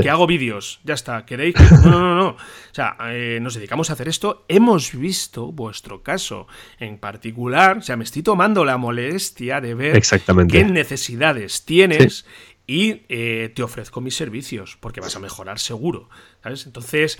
[0.01, 1.55] que hago vídeos, ya está, ¿queréis?
[1.83, 2.27] No, no, no, no.
[2.29, 2.37] O
[2.73, 6.47] sea, eh, nos dedicamos a hacer esto, hemos visto vuestro caso
[6.79, 10.01] en particular, o sea, me estoy tomando la molestia de ver
[10.49, 12.25] qué necesidades tienes
[12.67, 16.09] y eh, te ofrezco mis servicios, porque vas a mejorar seguro,
[16.43, 16.67] ¿sabes?
[16.67, 17.19] Entonces,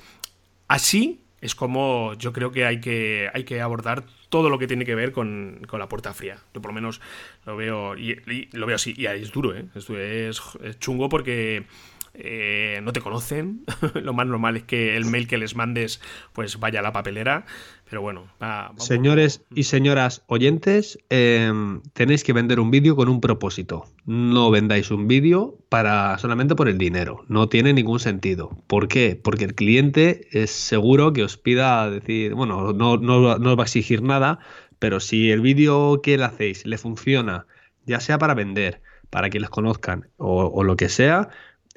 [0.68, 4.86] así es como yo creo que hay que, hay que abordar todo lo que tiene
[4.86, 6.38] que ver con, la puerta fría.
[6.54, 7.02] Yo por lo menos
[7.46, 9.66] lo veo, y, lo veo así, y es duro, ¿eh?
[9.76, 11.66] es chungo porque
[12.14, 13.66] eh, no te conocen.
[13.94, 16.02] Lo más normal es que el mail que les mandes
[16.34, 17.46] pues vaya a la papelera.
[17.90, 18.28] Pero bueno,
[18.78, 23.86] señores y señoras oyentes, em, tenéis que vender un vídeo con un propósito.
[24.06, 27.26] No vendáis un vídeo para solamente por el dinero.
[27.30, 28.52] No tiene ningún sentido.
[28.68, 29.20] ¿Por qué?
[29.22, 33.66] Porque el cliente es seguro que os pida decir, bueno, no, no, os va a
[33.66, 34.38] exigir nada,
[34.78, 37.48] pero si el vídeo que le hacéis le funciona,
[37.88, 41.30] ya sea para vender, para que les conozcan o, o lo que sea,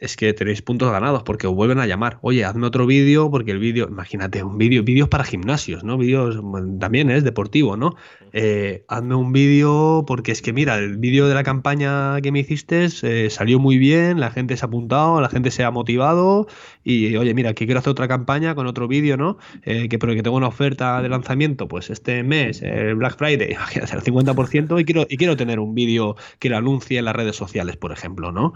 [0.02, 2.18] es que tenéis puntos ganados porque os vuelven a llamar.
[2.22, 5.96] Oye, hazme otro vídeo porque el vídeo, imagínate, un vídeo, vídeos para gimnasios, ¿no?
[5.96, 6.42] Vídeos
[6.80, 7.94] también es deportivo, ¿no?
[8.32, 12.40] Eh, hazme un vídeo porque es que mira, el vídeo de la campaña que me
[12.40, 16.48] hiciste eh, salió muy bien, la gente se ha apuntado, la gente se ha motivado
[16.82, 19.38] y oye, mira, que quiero hacer otra campaña con otro vídeo, ¿no?
[19.62, 23.94] Eh, que porque tengo una oferta de lanzamiento, pues este mes, el Black Friday, imagínate,
[23.94, 27.36] el 50% y quiero, y quiero tener un vídeo que lo anuncie en las redes
[27.36, 28.54] sociales, por ejemplo, ¿no?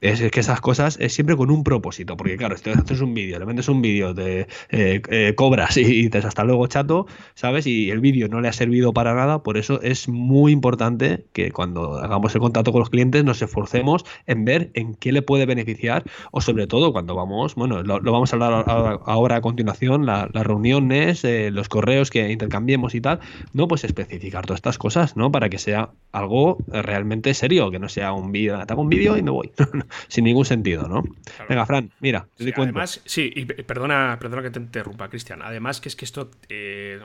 [0.00, 3.38] Es, que esas cosas es siempre con un propósito, porque claro, si haces un vídeo,
[3.38, 7.66] le vendes un vídeo, de eh, eh, cobras y, dices hasta luego chato, ¿sabes?
[7.66, 11.52] Y el vídeo no le ha servido para nada, por eso es muy importante que
[11.52, 15.46] cuando hagamos el contacto con los clientes nos esforcemos en ver en qué le puede
[15.46, 18.64] beneficiar o sobre todo cuando vamos, bueno, lo, vamos a hablar
[19.04, 23.20] ahora a continuación, las reuniones, eh, los correos que intercambiemos y tal,
[23.52, 25.30] no, pues especificar todas estas cosas, ¿no?
[25.30, 29.16] Para que sea algo realmente serio, que no sea un vídeo, te hago un vídeo
[29.16, 29.50] y me voy.
[30.08, 31.02] sin ningún sentido, ¿no?
[31.48, 35.42] Venga, Fran, mira, sí, Además, sí, y perdona, perdona que te interrumpa, Cristian.
[35.42, 37.00] Además, que es que esto eh,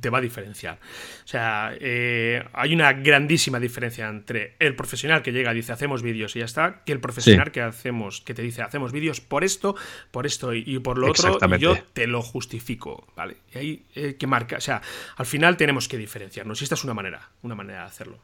[0.00, 0.78] te va a diferenciar.
[1.24, 6.02] O sea, eh, hay una grandísima diferencia entre el profesional que llega y dice hacemos
[6.02, 9.44] vídeos y ya está, que el profesional que hacemos, que te dice hacemos vídeos por
[9.44, 9.74] esto,
[10.10, 13.36] por esto y, por lo otro, y yo te lo justifico, ¿vale?
[13.54, 14.80] Y ahí eh, que marca, o sea,
[15.16, 16.60] al final tenemos que diferenciarnos.
[16.60, 18.18] Y esta es una manera, una manera de hacerlo.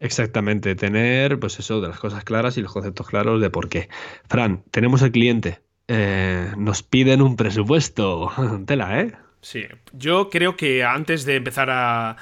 [0.00, 3.88] Exactamente, tener pues eso de las cosas claras y los conceptos claros de por qué.
[4.28, 8.30] Fran, tenemos el cliente, eh, nos piden un presupuesto,
[8.66, 9.12] tela, ¿eh?
[9.40, 12.16] Sí, yo creo que antes de empezar a,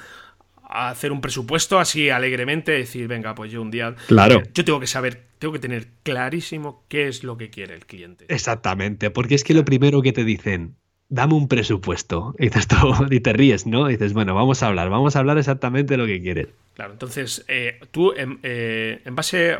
[0.63, 3.95] hacer un presupuesto así alegremente, decir, venga, pues yo un día...
[4.07, 4.41] Claro.
[4.53, 8.25] Yo tengo que saber, tengo que tener clarísimo qué es lo que quiere el cliente.
[8.27, 10.75] Exactamente, porque es que lo primero que te dicen,
[11.09, 12.35] dame un presupuesto.
[12.39, 12.67] Y dices
[13.11, 13.89] y te ríes, ¿no?
[13.89, 16.47] Y dices, bueno, vamos a hablar, vamos a hablar exactamente lo que quieres.
[16.73, 19.55] Claro, entonces eh, tú en, eh, en, base,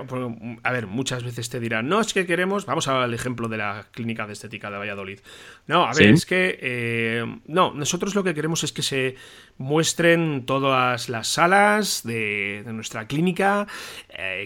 [0.63, 3.85] a ver, muchas veces te dirán, no, es que queremos, vamos al ejemplo de la
[3.91, 5.19] clínica de estética de Valladolid.
[5.67, 9.15] No, a ver, es que, eh, no, nosotros lo que queremos es que se
[9.59, 13.67] muestren todas las salas de, de nuestra clínica,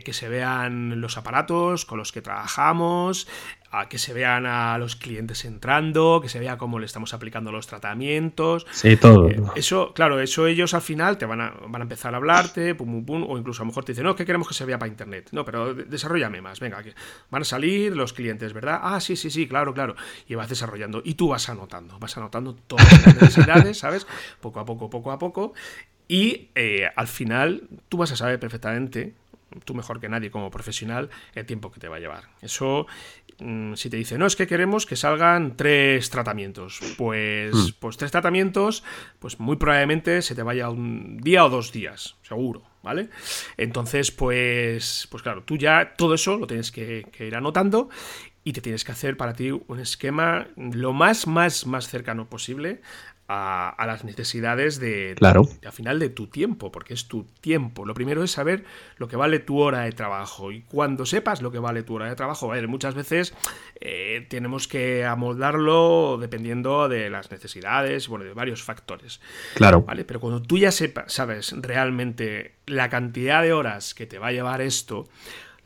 [0.03, 3.28] que se vean los aparatos con los que trabajamos,
[3.80, 7.51] a que se vean a los clientes entrando, que se vea cómo le estamos aplicando
[7.51, 8.65] los tratamientos.
[8.71, 9.30] Sí, todo.
[9.30, 12.75] Eh, eso, claro, eso ellos al final te van a, van a empezar a hablarte,
[12.75, 14.80] pum, pum, o incluso a lo mejor te dicen, no, que queremos que se vea
[14.80, 15.30] para internet.
[15.32, 16.93] No, pero desarrollame más, venga, que
[17.30, 18.80] van a salir los clientes, ¿verdad?
[18.82, 19.95] Ah, sí, sí, sí, claro, claro.
[20.28, 21.01] Y vas desarrollando.
[21.03, 24.07] Y tú vas anotando, vas anotando todas las necesidades, ¿sabes?
[24.41, 25.53] Poco a poco, poco a poco.
[26.07, 29.13] Y eh, al final tú vas a saber perfectamente
[29.65, 32.23] tú mejor que nadie como profesional, el tiempo que te va a llevar.
[32.41, 32.88] Eso
[33.76, 37.70] si te dice, no, es que queremos que salgan tres tratamientos, pues, hmm.
[37.80, 38.84] pues tres tratamientos,
[39.20, 43.10] pues muy probablemente se te vaya un día o dos días, seguro, ¿vale?
[43.58, 47.90] Entonces, pues, pues claro, tú ya todo eso lo tienes que, ir anotando
[48.44, 52.82] y te tienes que hacer para ti un esquema lo más, más, más cercano posible
[53.28, 55.47] a, las necesidades de, claro.
[55.65, 57.86] al final de tu tiempo, porque es tu tiempo.
[57.86, 58.63] Lo primero es saber
[58.97, 60.51] lo que vale tu hora de trabajo.
[60.51, 63.34] Y cuando sepas lo que vale tu hora de trabajo, a ver, muchas veces
[63.82, 69.19] eh, tenemos que amoldarlo dependiendo de las necesidades, bueno, de varios factores.
[69.55, 69.82] Claro.
[69.82, 70.05] ¿vale?
[70.05, 74.32] Pero cuando tú ya sepas, sabes realmente la cantidad de horas que te va a
[74.32, 75.07] llevar esto,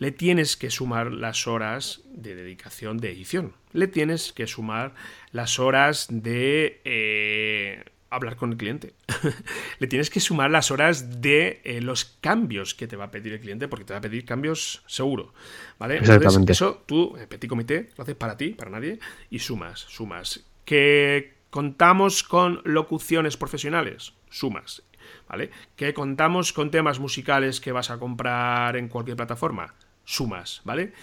[0.01, 3.53] le tienes que sumar las horas de dedicación de edición.
[3.71, 4.95] Le tienes que sumar
[5.31, 8.95] las horas de eh, hablar con el cliente.
[9.79, 13.33] le tienes que sumar las horas de eh, los cambios que te va a pedir
[13.33, 15.35] el cliente, porque te va a pedir cambios seguro.
[15.77, 15.97] ¿Vale?
[15.97, 16.53] Exactamente.
[16.53, 18.97] eso tú, en Petit Comité, lo haces para ti, para nadie,
[19.29, 20.43] y sumas, sumas.
[20.65, 24.81] Que contamos con locuciones profesionales, sumas.
[25.29, 25.51] ¿Vale?
[25.75, 29.75] Que contamos con temas musicales que vas a comprar en cualquier plataforma,
[30.05, 30.93] sumas, ¿vale?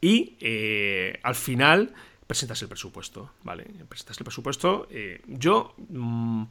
[0.00, 1.94] Y eh, al final
[2.26, 3.64] presentas el presupuesto, ¿vale?
[3.88, 4.88] Presentas el presupuesto.
[4.90, 6.44] Eh, yo, mm,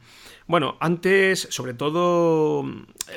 [0.46, 2.64] bueno, antes, sobre todo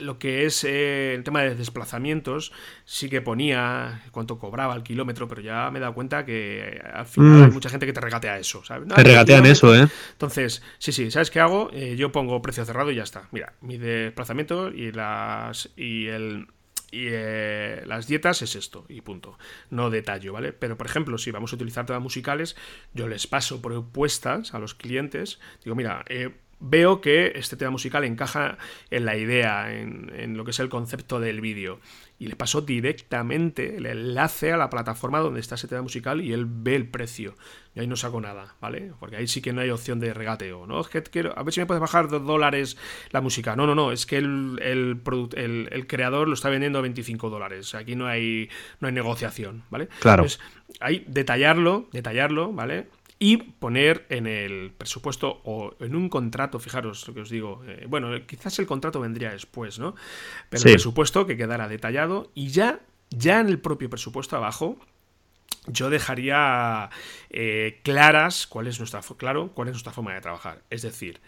[0.01, 2.51] lo que es eh, el tema de desplazamientos,
[2.83, 7.05] sí que ponía cuánto cobraba el kilómetro, pero ya me he dado cuenta que al
[7.05, 7.53] final hay mm.
[7.53, 8.89] mucha gente que te regatea eso, ¿sabes?
[8.93, 9.87] te regatean eso, ¿eh?
[10.13, 11.71] Entonces, sí, sí, ¿sabes qué hago?
[11.71, 13.29] yo pongo precio cerrado y ya está.
[13.31, 16.47] Mira, mi desplazamiento y las y el
[16.95, 19.37] y eh, las dietas es esto, y punto.
[19.69, 20.53] No detallo, ¿vale?
[20.53, 22.55] Pero, por ejemplo, si vamos a utilizar temas musicales,
[22.93, 25.39] yo les paso propuestas a los clientes.
[25.61, 26.31] Digo, mira, eh,
[26.61, 28.57] veo que este tema musical encaja
[28.91, 31.81] en la idea, en, lo que es el concepto del vídeo.
[32.17, 36.31] Y le paso directamente el enlace a la plataforma donde está ese tema musical y
[36.31, 37.35] él ve el precio.
[37.75, 38.93] Y ahí no saco nada, ¿vale?
[38.99, 40.79] Porque ahí sí que no hay opción de regateo, ¿no?
[40.79, 42.77] Es que quiero, a ver si me puedes bajar dos dólares
[43.11, 43.57] la música.
[43.57, 45.01] No, no, no, es que el, el,
[45.69, 47.75] el, creador lo está vendiendo a 25 dólares.
[47.75, 48.49] Aquí no hay,
[48.79, 49.89] no hay negociación, ¿vale?
[49.99, 50.23] Claro.
[50.23, 50.39] Entonces,
[50.79, 52.87] hay detallarlo, detallarlo, ¿vale?
[53.17, 57.85] Y poner en el presupuesto o en un contrato, fijaros lo que os digo, eh,
[57.87, 59.95] bueno, quizás el contrato vendría después, ¿no?
[60.49, 64.77] Pero el presupuesto que quedara detallado y ya, ya en el propio presupuesto abajo,
[65.67, 66.89] yo dejaría
[67.29, 70.61] eh, claras cuál es nuestra claro cuál es nuestra forma de trabajar.
[70.69, 71.21] Es decir,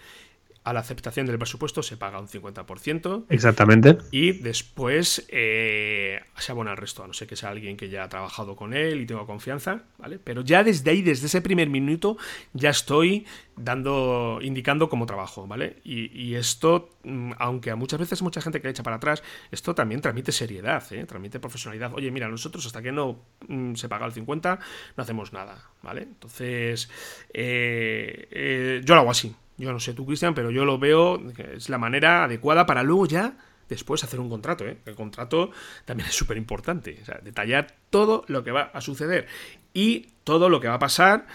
[0.67, 3.23] a la aceptación del presupuesto se paga un 50%.
[3.29, 3.99] Exactamente.
[4.11, 8.03] Y después eh, se abona el resto, a no ser que sea alguien que ya
[8.03, 10.19] ha trabajado con él y tenga confianza, ¿vale?
[10.19, 12.17] Pero ya desde ahí, desde ese primer minuto,
[12.51, 15.77] ya estoy dando, indicando cómo trabajo, ¿vale?
[15.85, 19.73] Y, esto, mm, aunque a muchas veces mucha gente que le echa para atrás, esto
[19.73, 21.05] también transmite seriedad, ¿eh?
[21.05, 21.93] transmite profesionalidad.
[21.93, 24.59] Oye, mira, nosotros hasta que no mm, se paga el 50
[24.97, 26.01] no hacemos nada, ¿vale?
[26.01, 26.89] Entonces,
[27.33, 29.33] eh, eh, yo lo hago así.
[29.57, 31.21] Yo no sé tú, Cristian, pero yo lo veo,
[31.53, 33.37] es la manera adecuada para luego ya
[33.69, 34.65] después hacer un contrato.
[34.65, 34.77] ¿eh?
[34.85, 35.51] El contrato
[35.85, 36.99] también es súper importante.
[37.01, 39.27] O sea, detallar todo lo que va a suceder
[39.73, 41.27] y todo lo que va a pasar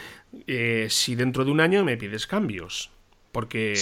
[0.46, 2.90] eh, si dentro de un año me pides cambios.
[3.32, 3.74] Porque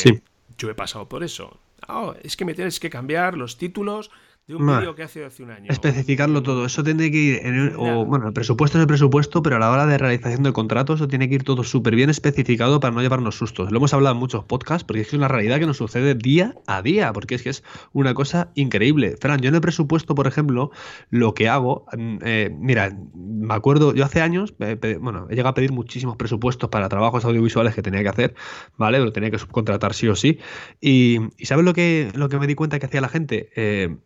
[0.56, 1.60] yo he pasado por eso.
[1.88, 4.10] Oh, es que me tienes que cambiar los títulos
[4.50, 5.66] de un vídeo que hace hace un año.
[5.68, 6.66] Especificarlo todo.
[6.66, 7.40] Eso tiene que ir.
[7.46, 10.52] En o, bueno, el presupuesto es el presupuesto, pero a la hora de realización del
[10.52, 13.70] contrato, eso tiene que ir todo súper bien especificado para no llevarnos sustos.
[13.70, 16.82] Lo hemos hablado en muchos podcasts, porque es una realidad que nos sucede día a
[16.82, 19.16] día, porque es que es una cosa increíble.
[19.20, 20.70] Fran, yo en el presupuesto, por ejemplo,
[21.10, 21.86] lo que hago.
[21.96, 26.68] Mm, eh, mira, me acuerdo, yo hace años, bueno, he llegado a pedir muchísimos presupuestos
[26.70, 28.34] para trabajos audiovisuales que tenía que hacer,
[28.76, 28.98] ¿vale?
[28.98, 30.38] Lo tenía que subcontratar sí o sí.
[30.80, 33.50] Y, ¿sabes lo que, lo que me di cuenta que hacía la gente?
[33.56, 33.96] Eh,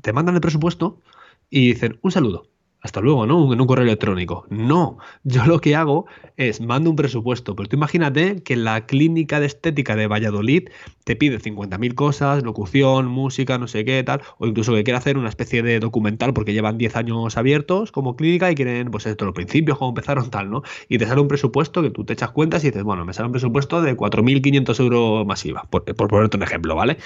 [0.00, 1.00] te mandan el presupuesto
[1.50, 2.48] y dicen un saludo.
[2.82, 3.52] hasta luego, ¿no?
[3.52, 4.44] En un correo electrónico.
[4.50, 9.38] No, yo lo que hago es mando un presupuesto, pero tú imagínate que la clínica
[9.38, 10.68] de estética de Valladolid
[11.04, 15.16] te pide 50.000 cosas, locución, música, no sé qué, tal, o incluso que quiere hacer
[15.16, 19.26] una especie de documental porque llevan 10 años abiertos como clínica y quieren, pues esto,
[19.26, 20.62] los principios, cómo empezaron, tal, ¿no?
[20.88, 23.26] Y te sale un presupuesto que tú te echas cuentas y dices, bueno, me sale
[23.26, 26.96] un presupuesto de 4.500 euros masiva, por, por ponerte un ejemplo, ¿vale?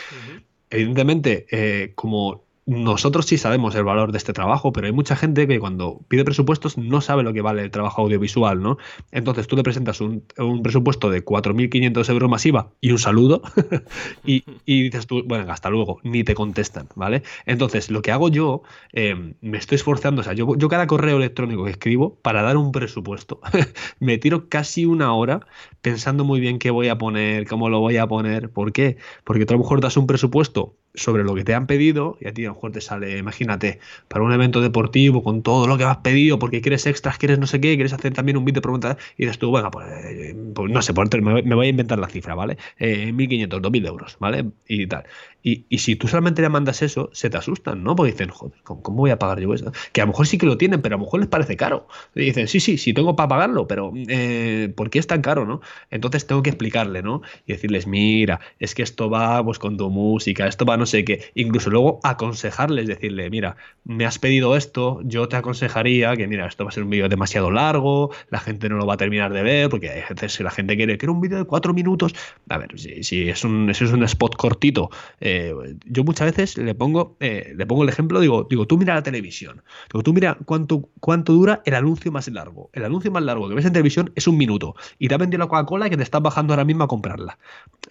[0.70, 5.46] Evidentemente, eh, como nosotros sí sabemos el valor de este trabajo, pero hay mucha gente
[5.46, 8.76] que cuando pide presupuestos no sabe lo que vale el trabajo audiovisual, ¿no?
[9.12, 10.24] Entonces tú le presentas un,
[10.64, 13.42] presupuesto de 4.500 euros masiva y un saludo
[14.24, 17.22] y, dices tú, bueno, hasta luego, ni te contestan, ¿vale?
[17.46, 18.62] Entonces lo que hago yo,
[18.92, 22.56] eh, me estoy esforzando, o sea, yo, yo cada correo electrónico que escribo para dar
[22.56, 23.40] un presupuesto,
[24.00, 25.46] me tiro casi una hora
[25.82, 28.96] pensando muy bien qué voy a poner, cómo lo voy a poner, ¿por qué?
[29.22, 32.28] Porque tú a lo mejor das un presupuesto sobre lo que te han pedido y
[32.28, 33.78] a ti a lo mejor te sale, imagínate,
[34.08, 37.46] para un evento deportivo con todo lo que has pedido porque quieres extras, quieres no
[37.46, 40.34] sé qué, quieres hacer también un vídeo de preguntas y dices tú, bueno, pues, eh,
[40.54, 42.56] pues no sé, me, voy a inventar la cifra, ¿vale?
[42.78, 44.46] Eh, 1.500, 2.000 euros, ¿vale?
[44.66, 45.04] Y tal.
[45.48, 47.94] Y, si tú solamente le mandas eso, se te asustan, ¿no?
[47.94, 49.70] Porque dicen, joder, ¿cómo, voy a pagar yo eso?
[49.92, 51.86] Que a lo mejor sí que lo tienen, pero a lo mejor les parece caro.
[52.16, 55.46] Y dicen, sí, sí, sí tengo para pagarlo, pero eh, ¿por qué es tan caro,
[55.46, 55.60] no?
[55.92, 57.22] Entonces tengo que explicarle, ¿no?
[57.46, 61.04] Y decirles, mira, es que esto va pues con tu música, esto va no sé
[61.04, 61.24] qué.
[61.34, 66.64] Incluso luego aconsejarles, decirle, mira, me has pedido esto, yo te aconsejaría que, mira, esto
[66.64, 69.42] va a ser un vídeo demasiado largo, la gente no lo va a terminar de
[69.42, 72.14] ver, porque hay veces si la gente quiere, quiero un vídeo de cuatro minutos,
[72.48, 76.74] a ver, si, es, un, si es un spot cortito, eh, yo muchas veces le
[76.74, 79.62] pongo, eh, le pongo el ejemplo, digo, digo, tú mira la televisión,
[79.92, 82.70] digo, tú mira cuánto, cuánto dura el anuncio más largo.
[82.72, 85.40] El anuncio más largo que ves en televisión es un minuto y te ha vendido
[85.40, 87.38] la Coca-Cola que te estás bajando ahora mismo a comprarla.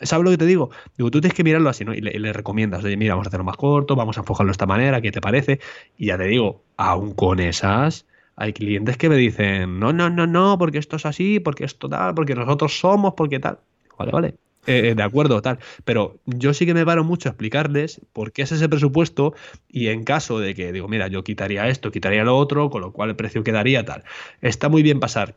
[0.01, 0.69] ¿Sabes lo que te digo?
[0.97, 1.93] Digo, tú tienes que mirarlo así, ¿no?
[1.93, 5.01] Y le, recomiendas, mira, vamos a hacerlo más corto, vamos a enfocarlo de esta manera,
[5.01, 5.59] ¿qué te parece?
[5.97, 8.05] Y ya te digo, aún con esas
[8.35, 11.89] hay clientes que me dicen, no, no, no, no, porque esto es así, porque esto
[11.89, 13.59] tal, porque nosotros somos, porque tal.
[13.97, 14.27] Vale, vale.
[14.67, 15.59] Eh, eh, de acuerdo, tal.
[15.83, 19.33] Pero yo sí que me paro mucho a explicarles por qué es ese presupuesto
[19.69, 22.91] y en caso de que digo, mira, yo quitaría esto, quitaría lo otro, con lo
[22.91, 24.03] cual el precio quedaría tal.
[24.41, 25.35] Está muy bien pasar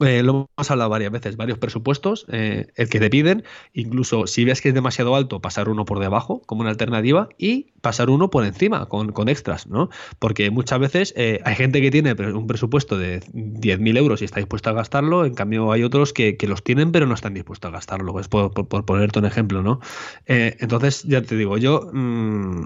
[0.00, 4.44] eh, lo hemos hablado varias veces, varios presupuestos, eh, el que te piden, incluso si
[4.44, 8.30] ves que es demasiado alto, pasar uno por debajo como una alternativa y pasar uno
[8.30, 9.88] por encima con, extras, ¿no?
[10.18, 14.40] Porque muchas veces eh, hay gente que tiene un presupuesto de 10.000 euros y está
[14.40, 17.72] dispuesto a gastarlo, en cambio hay otros que, los tienen pero no están dispuestos a
[17.72, 19.80] gastarlo, pues por, ponerte un ejemplo, ¿no?
[20.26, 22.64] entonces, ya te digo, yo mm,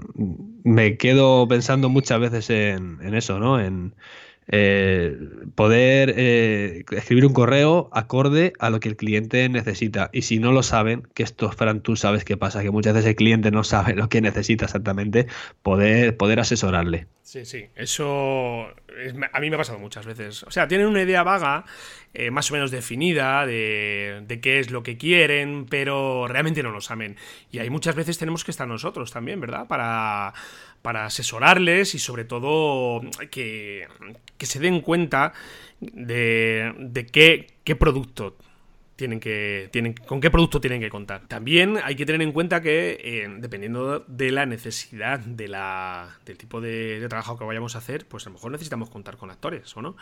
[0.63, 3.59] me quedo pensando muchas veces en, en eso, ¿no?
[3.59, 3.95] En,
[4.47, 5.17] eh,
[5.55, 10.09] poder eh, escribir un correo acorde a lo que el cliente necesita.
[10.11, 13.09] Y si no lo saben, que esto, Fran, tú sabes qué pasa, que muchas veces
[13.09, 15.27] el cliente no sabe lo que necesita exactamente,
[15.61, 17.07] poder, poder asesorarle.
[17.23, 18.67] Sí, sí, eso
[19.31, 20.43] a mí me ha pasado muchas veces.
[20.43, 21.65] O sea, tienen una idea vaga,
[22.13, 26.71] eh, más o menos definida, de, de, qué es lo que quieren, pero realmente no
[26.71, 27.17] lo saben.
[27.51, 29.67] Y hay muchas veces tenemos que estar nosotros también, ¿verdad?
[29.67, 30.33] Para
[30.81, 33.87] para asesorarles y sobre todo que,
[34.39, 35.33] se den cuenta
[35.79, 38.35] de, de qué, qué producto
[39.01, 41.27] tienen que, tienen, con qué producto tienen que contar.
[41.27, 46.37] También hay que tener en cuenta que, eh, dependiendo de la necesidad de la, del
[46.37, 49.75] tipo de, trabajo que vayamos a hacer, pues a lo mejor necesitamos contar con actores,
[49.75, 49.97] ¿o no?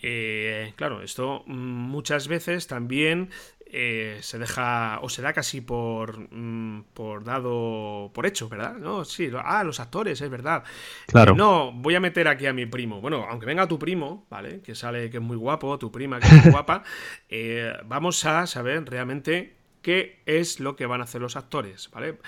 [0.00, 3.28] Eh, claro, esto muchas veces también
[3.74, 8.74] eh, se deja o se da casi por, mm, por dado por hecho, ¿verdad?
[8.74, 10.62] No, sí, ah, los actores, es verdad.
[11.06, 11.34] Claro.
[11.34, 13.00] no, voy a meter aquí a mi primo.
[13.00, 14.60] Bueno, aunque venga tu primo, ¿vale?
[14.60, 16.82] Que sale que es muy guapo, tu prima que es muy guapa,
[17.30, 22.18] eh, vamos a saber realmente qué es lo que van a hacer los actores, ¿vale?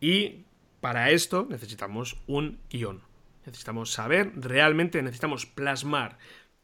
[0.00, 0.46] Y
[0.80, 3.02] para esto necesitamos un guion.
[3.44, 6.16] Necesitamos saber realmente, necesitamos plasmar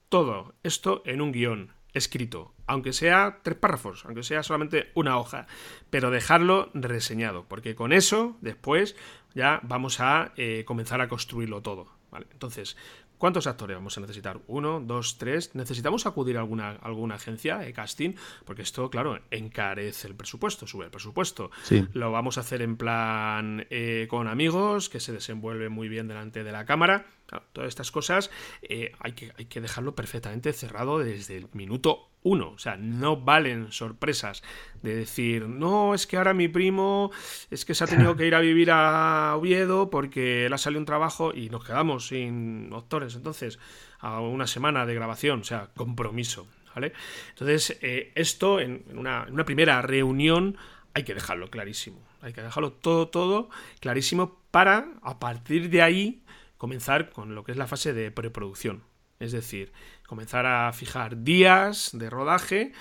[0.09, 5.47] todo esto en un guion escrito, aunque sea tres párrafos, aunque sea solamente una hoja,
[5.91, 8.97] pero dejarlo reseñado, porque con eso después
[9.35, 11.89] ya vamos a eh, comenzar a construirlo todo.
[12.11, 12.27] ¿vale?
[12.33, 12.77] Entonces,
[13.21, 14.41] ¿Cuántos actores vamos a necesitar?
[14.47, 15.55] ¿Uno, dos, tres?
[15.55, 18.15] ¿Necesitamos acudir a alguna, alguna agencia de casting?
[18.47, 21.51] Porque esto, claro, encarece el presupuesto, sube el presupuesto.
[21.93, 26.45] Lo vamos a hacer en plan eh, con amigos, que se desenvuelve muy bien delante
[26.45, 27.05] de la cámara.
[27.53, 28.31] Todas estas cosas
[28.63, 32.51] eh, hay, que, hay que dejarlo perfectamente cerrado desde el minuto uno.
[32.51, 34.43] O sea, no valen sorpresas
[34.83, 37.11] de decir, no, es que ahora mi primo
[37.51, 40.81] es que se ha tenido que ir a vivir a Oviedo porque le ha salido
[40.81, 43.15] un trabajo y nos quedamos sin actores.
[43.15, 43.59] Entonces,
[44.01, 46.47] a una semana de grabación, o sea, compromiso.
[46.75, 46.93] ¿Vale?
[47.31, 50.57] Entonces, eh, esto en, una, en una primera reunión
[50.95, 52.01] hay que dejarlo clarísimo.
[52.23, 53.51] Hay que dejarlo todo, todo
[53.81, 56.23] clarísimo para, a partir de ahí,
[56.61, 58.85] comenzar con lo que es la fase de preproducción.
[59.19, 59.73] Es decir,
[60.07, 62.73] comenzar a fijar días de rodaje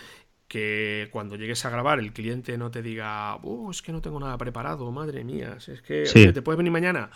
[0.50, 4.20] que cuando llegues a grabar el cliente no te diga, oh, es que no tengo
[4.20, 7.10] nada preparado, madre mía, es que te puedes venir mañana.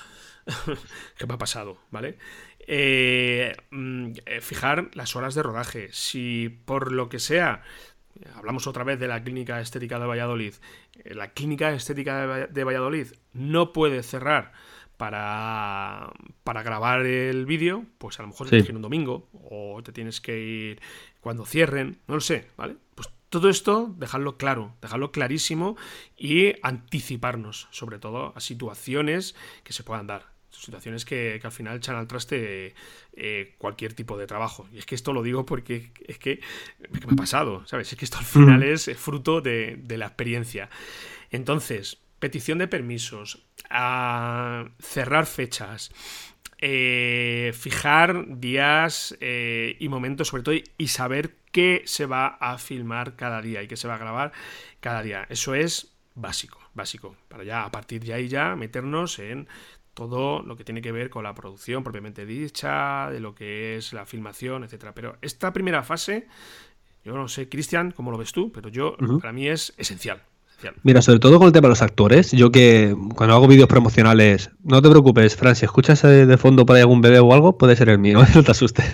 [1.18, 1.80] ¿Qué me ha pasado?
[1.92, 2.18] ¿Vale?
[2.60, 5.90] Eh, mm, eh, fijar las horas de rodaje.
[5.92, 7.62] Si por lo que sea,
[8.36, 10.54] hablamos otra vez de la clínica estética de Valladolid,
[11.04, 14.54] eh, la clínica estética de Valladolid no puede cerrar
[15.04, 16.14] para,
[16.46, 19.92] para grabar el vídeo, pues a lo mejor tienes que ir un domingo o te
[19.92, 20.82] tienes que ir
[21.20, 22.78] cuando cierren, no lo sé, ¿vale?
[22.96, 25.76] Pues todo esto, dejarlo claro, dejarlo clarísimo
[26.16, 29.36] y anticiparnos, sobre todo, a situaciones
[29.66, 30.32] que se puedan dar.
[30.52, 32.74] Situaciones que, al final echan al traste
[33.12, 34.70] eh, cualquier tipo de trabajo.
[34.72, 36.40] Y es que esto lo digo porque es que,
[36.90, 37.92] me ha pasado, ¿sabes?
[37.92, 38.64] Es que esto al final mm.
[38.64, 40.70] es fruto de, la experiencia.
[41.30, 45.92] Entonces, petición de permisos, a cerrar fechas,
[46.58, 53.18] eh, fijar días eh, y momentos sobre todo y saber qué se va a filmar
[53.18, 54.32] cada día y qué se va a grabar
[54.80, 55.26] cada día.
[55.28, 59.50] Eso es básico, básico, para ya a partir de ahí ya meternos en
[59.94, 63.92] todo lo que tiene que ver con la producción propiamente dicha, de lo que es
[63.92, 64.96] la filmación, etcétera.
[64.96, 66.28] Pero esta primera fase,
[67.04, 70.24] yo no sé, Cristian, cómo lo ves tú, pero yo para mí es esencial.
[70.84, 74.52] Mira, sobre todo con el tema de los actores, yo que cuando hago vídeos promocionales,
[74.64, 77.76] no te preocupes, Fran, si escuchas de fondo por ahí algún bebé o algo, puede
[77.76, 78.86] ser el mío, no te asustes.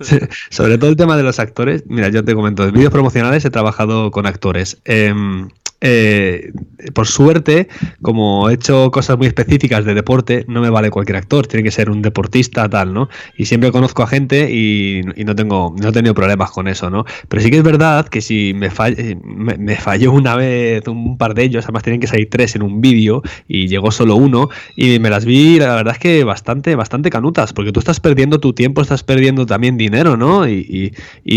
[0.50, 3.50] sobre todo el tema de los actores, mira, yo te comento, en vídeos promocionales he
[3.50, 4.78] trabajado con actores.
[4.84, 5.48] Em,
[5.80, 6.52] eh,
[6.92, 7.68] por suerte,
[8.02, 11.70] como he hecho cosas muy específicas de deporte, no me vale cualquier actor, tiene que
[11.70, 13.08] ser un deportista tal, ¿no?
[13.36, 17.04] Y siempre conozco a gente y, no tengo no he tenido problemas con eso, ¿no?
[17.28, 18.70] Pero sí que es verdad que si me,
[19.24, 22.80] me, falló una vez un par de ellos, además tienen que salir tres en un
[22.80, 27.10] vídeo y llegó solo uno y me las vi, la verdad es que bastante, bastante
[27.10, 30.48] canutas, porque tú estás perdiendo tu tiempo, estás perdiendo también dinero, ¿no?
[30.48, 30.92] Y,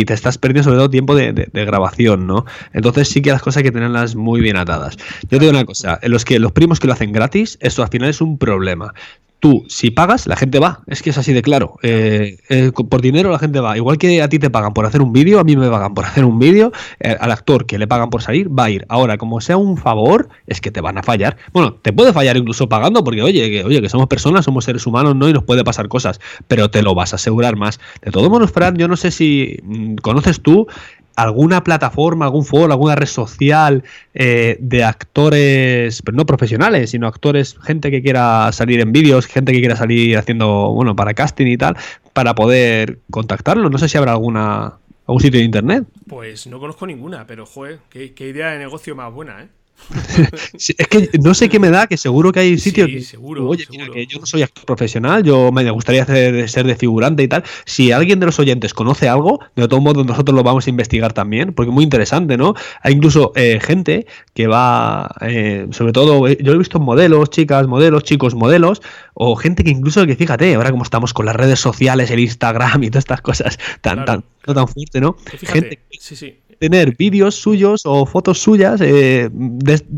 [0.06, 2.46] te estás perdiendo sobre todo tiempo de, de, grabación, ¿no?
[2.74, 4.96] Entonces sí que las cosas hay que tenerlas muy muy bien atadas.
[5.24, 7.90] Yo te digo una cosa, los que los primos que lo hacen gratis, esto al
[7.90, 8.94] final es un problema
[9.42, 10.82] tú, si pagas, la gente va.
[10.88, 11.78] Es que es así de claro.
[11.82, 13.76] Eh, eh, por dinero la gente va.
[13.76, 16.06] Igual que a ti te pagan por hacer un vídeo, a mí me pagan por
[16.12, 18.86] hacer un vídeo, eh, al actor que le pagan por salir, va a ir.
[18.88, 21.38] Ahora, como sea un favor, es que te van a fallar.
[21.52, 24.86] Bueno, te puede fallar incluso pagando, porque oye, que, oye, que somos personas, somos seres
[24.86, 25.28] humanos, ¿no?
[25.28, 27.80] Y nos puede pasar cosas, pero te lo vas a asegurar más.
[28.04, 30.68] De todos modos, Fran, yo no sé si mm, conoces tú
[31.16, 33.84] alguna plataforma, algún foro, alguna red social
[34.14, 39.60] eh, de actores, no profesionales, sino actores, gente que quiera salir en vídeos, gente que
[39.60, 41.78] quiera salir haciendo, bueno, para casting y tal,
[42.14, 43.70] para poder contactarlo.
[43.70, 45.86] No sé si habrá alguna algún sitio de internet.
[46.08, 49.48] Pues no conozco ninguna, pero joder, qué, qué idea de negocio más buena, ¿eh?
[50.54, 52.88] es que no sé qué me da, que seguro que hay sitios.
[52.90, 57.24] que, seguro, oye, que yo no soy actor profesional, yo me gustaría ser de figurante
[57.24, 57.44] y tal.
[57.66, 61.14] Si alguien de los oyentes conoce algo, de todo modo nosotros lo vamos a investigar
[61.14, 62.54] también, porque es muy interesante, ¿no?
[62.82, 67.68] Hay incluso eh, gente que va, eh, sobre todo, eh, yo he visto modelos, chicas,
[67.68, 68.82] modelos, chicos, modelos,
[69.14, 72.84] o gente que incluso que fíjate, ahora como estamos con las redes sociales, el Instagram
[72.84, 75.16] y todas estas cosas tan, tan, no tan fuerte, ¿no?
[75.26, 79.32] gente, sí, sí tener vídeos suyos o fotos suyas eh,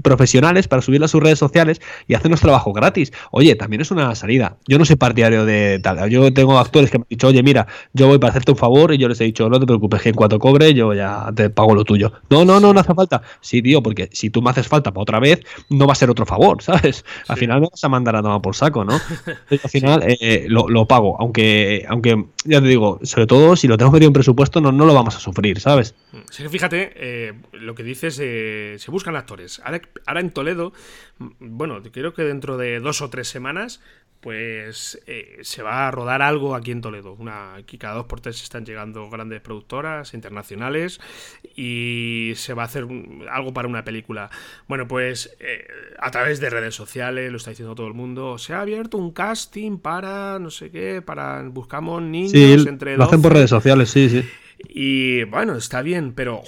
[0.02, 3.12] profesionales para subirlas a sus redes sociales y hacernos trabajo gratis.
[3.32, 4.56] Oye, también es una salida.
[4.66, 6.10] Yo no soy partidario de tal.
[6.10, 8.94] Yo tengo actores que me han dicho, oye, mira, yo voy para hacerte un favor
[8.94, 11.50] y yo les he dicho, no te preocupes, que en cuanto cobre yo ya te
[11.50, 12.14] pago lo tuyo.
[12.30, 13.22] No, no, no, no hace falta.
[13.42, 16.10] Sí, tío, porque si tú me haces falta para otra vez, no va a ser
[16.10, 17.04] otro favor, ¿sabes?
[17.28, 18.94] Al final me vas a mandar a tomar por saco, ¿no?
[19.50, 23.92] al final eh, lo, pago, aunque, aunque, ya te digo, sobre todo si lo tengo
[23.92, 25.94] metido en presupuesto, no, no lo vamos a sufrir, ¿sabes?
[26.32, 29.60] Sí, fíjate, eh, lo que dices, eh, se buscan actores.
[30.06, 30.72] Ahora, en Toledo,
[31.18, 33.82] bueno, creo que dentro de dos o tres semanas,
[34.22, 37.14] pues eh, se va a rodar algo aquí en Toledo.
[37.14, 41.02] Una, aquí cada dos por tres están llegando grandes productoras internacionales
[41.56, 42.88] y se va a hacer
[43.32, 44.30] algo para una película.
[44.68, 45.36] Bueno, pues
[46.00, 49.12] a través de redes sociales, lo está diciendo todo el mundo, se ha abierto un
[49.12, 54.08] casting para no sé qué, para buscamos niños entre Lo hacen por redes sociales, sí,
[54.08, 54.24] sí.
[54.68, 56.42] Y bueno, está bien, pero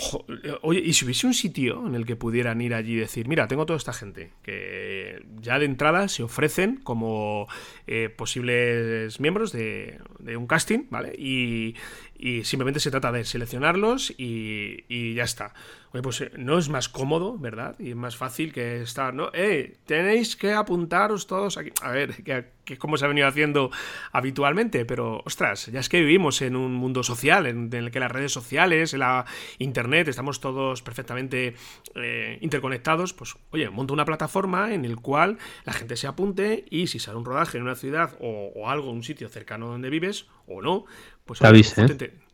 [0.61, 3.47] oye, ¿y si hubiese un sitio en el que pudieran ir allí y decir, mira,
[3.47, 7.47] tengo toda esta gente que ya de entrada se ofrecen como
[7.87, 11.13] eh, posibles miembros de, de, un casting, ¿vale?
[11.17, 11.75] Y,
[12.17, 15.53] y simplemente se trata de seleccionarlos y, ya está.
[16.01, 17.75] Pues eh, no es más cómodo, ¿verdad?
[17.79, 19.29] Y es más fácil que estar, ¿no?
[19.33, 19.77] ¡Eh!
[19.85, 21.71] Tenéis que apuntaros todos aquí.
[21.81, 23.71] A ver, que, es como se ha venido haciendo
[24.11, 28.11] habitualmente, pero ostras, ya es que vivimos en un mundo social, en, el que las
[28.11, 29.25] redes sociales, en la
[29.59, 31.55] internet, estamos todos perfectamente
[31.95, 33.13] eh, interconectados.
[33.13, 37.17] Pues, oye, monto una plataforma en el cual la gente se apunte y si sale
[37.17, 40.85] un rodaje en una ciudad o, o algo, un sitio cercano donde vives, o no,
[41.25, 41.39] pues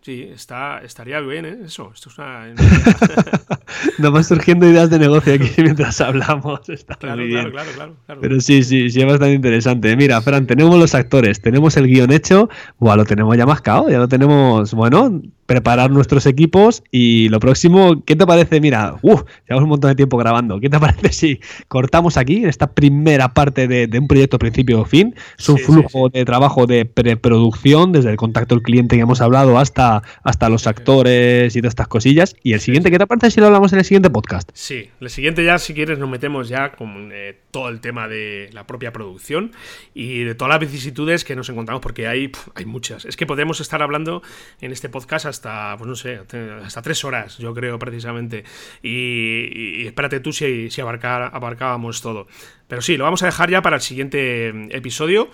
[0.01, 1.57] Sí, está, estaría bien, ¿eh?
[1.65, 1.91] Eso.
[1.93, 2.47] Esto es una.
[3.99, 6.67] Nos van surgiendo ideas de negocio aquí mientras hablamos.
[6.69, 9.95] Está claro, claro, claro, claro, Pero sí, sí, sí, es bastante interesante.
[9.95, 12.49] Mira, Fran, tenemos los actores, tenemos el guion hecho.
[12.79, 14.73] Buah, lo tenemos ya mascado, ya lo tenemos.
[14.73, 15.21] Bueno,
[15.51, 18.61] preparar nuestros equipos y lo próximo, ¿qué te parece?
[18.61, 20.61] Mira, uff, llevamos un montón de tiempo grabando.
[20.61, 25.13] ¿Qué te parece si cortamos aquí en esta primera parte de, un proyecto principio fin?
[25.37, 29.59] Es un flujo de trabajo de preproducción, desde el contacto del cliente que hemos hablado
[29.59, 29.90] hasta,
[30.23, 32.35] hasta los actores y todas estas cosillas.
[32.43, 34.49] Y el siguiente, ¿qué te parece si lo hablamos en el siguiente podcast?
[34.53, 38.49] Sí, el siguiente ya, si quieres, nos metemos ya con eh, todo el tema de
[38.53, 39.51] la propia producción
[39.93, 43.05] y de todas las vicisitudes que nos encontramos, porque hay, hay muchas.
[43.05, 44.21] Es que podemos estar hablando
[44.61, 46.21] en este podcast hasta pues no sé,
[46.63, 48.43] hasta tres horas, yo creo, precisamente.
[48.83, 52.27] Y, espérate tú si, si abarcábamos todo.
[52.71, 55.29] Pero sí, lo vamos a dejar ya para el siguiente mm, episodio.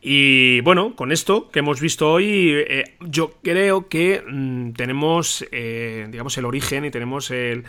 [0.00, 6.08] Y bueno, con esto que hemos visto hoy, eh, yo creo que mm, tenemos, eh,
[6.10, 7.62] digamos, el origen y tenemos el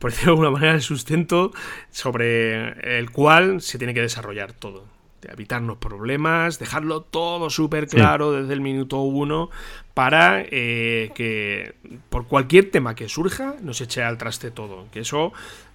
[0.00, 1.52] por decirlo de alguna manera, el sustento
[1.92, 4.86] sobre el cual se tiene que desarrollar todo
[5.20, 9.50] de evitarnos problemas, dejarlo todo súper claro desde el minuto uno
[9.98, 11.74] para eh, que
[12.08, 14.86] por cualquier tema que surja nos eche al traste todo.
[14.92, 15.32] Que eso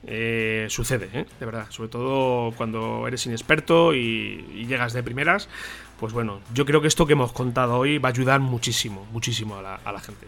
[0.07, 1.26] eh, sucede, ¿eh?
[1.41, 1.65] de verdad.
[1.71, 5.49] Sobre todo cuando eres inexperto y, llegas de primeras.
[5.99, 9.57] Pues bueno, yo creo que esto que hemos contado hoy va a ayudar muchísimo, muchísimo
[9.57, 10.28] a la gente.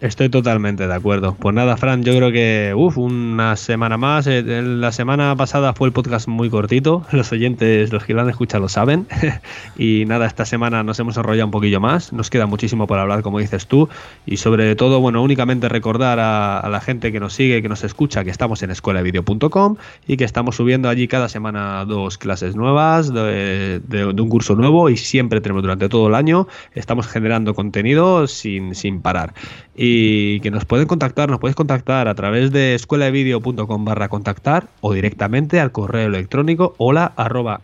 [0.00, 1.36] Estoy totalmente de acuerdo.
[1.38, 4.26] Pues nada, Fran, yo creo que, uff, una semana más.
[4.26, 7.04] Eh, la semana pasada fue el podcast muy cortito.
[7.12, 9.06] Los oyentes, los que lo han escuchado, lo saben.
[9.76, 12.14] y nada, esta semana nos hemos enrollado un poquillo más.
[12.14, 13.90] Nos queda muchísimo por hablar, como dices tú.
[14.24, 18.24] Y sobre todo, bueno, únicamente recordar a, la gente que nos sigue, que nos escucha,
[18.24, 19.76] que estamos en escuelavideo.com
[20.06, 24.88] y que estamos subiendo allí cada semana dos clases nuevas de, de, un curso nuevo
[24.88, 26.48] y siempre tenemos durante todo el año.
[26.74, 29.34] Estamos generando contenido sin, sin parar
[29.82, 29.89] y
[30.42, 35.60] que nos pueden contactar, nos puedes contactar a través de escueladevideo.com barra contactar o directamente
[35.60, 37.60] al correo electrónico hola arroba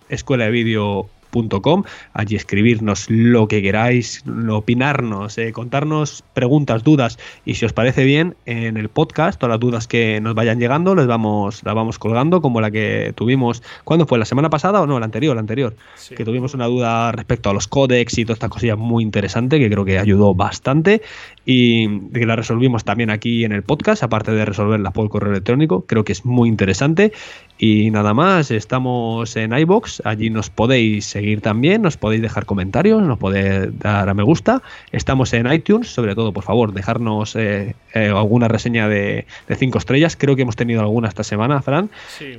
[2.13, 7.19] allí escribirnos lo que queráis, opinarnos, eh, contarnos preguntas, dudas.
[7.45, 10.95] Y si os parece bien en el podcast, todas las dudas que nos vayan llegando
[10.95, 14.19] les vamos, las vamos colgando como la que tuvimos, ¿cuándo fue?
[14.19, 14.99] ¿La semana pasada o no?
[14.99, 15.77] La anterior, la anterior,
[16.17, 19.71] que tuvimos una duda respecto a los códex y todas estas cosillas muy interesante que
[19.71, 21.03] creo que ayudó bastante.
[21.45, 25.85] Y que la resolvimos también aquí en el podcast, aparte de resolverla por correo electrónico,
[25.87, 27.13] creo que es muy interesante.
[27.59, 33.03] Y nada más, estamos en iBox, allí nos podéis seguir también, nos podéis dejar comentarios,
[33.03, 34.63] nos podéis dar a me gusta.
[34.93, 40.17] Estamos en iTunes, sobre todo, por favor, dejarnos eh, eh, alguna reseña de, cinco estrellas.
[40.17, 41.91] Creo que hemos tenido alguna esta semana, Fran.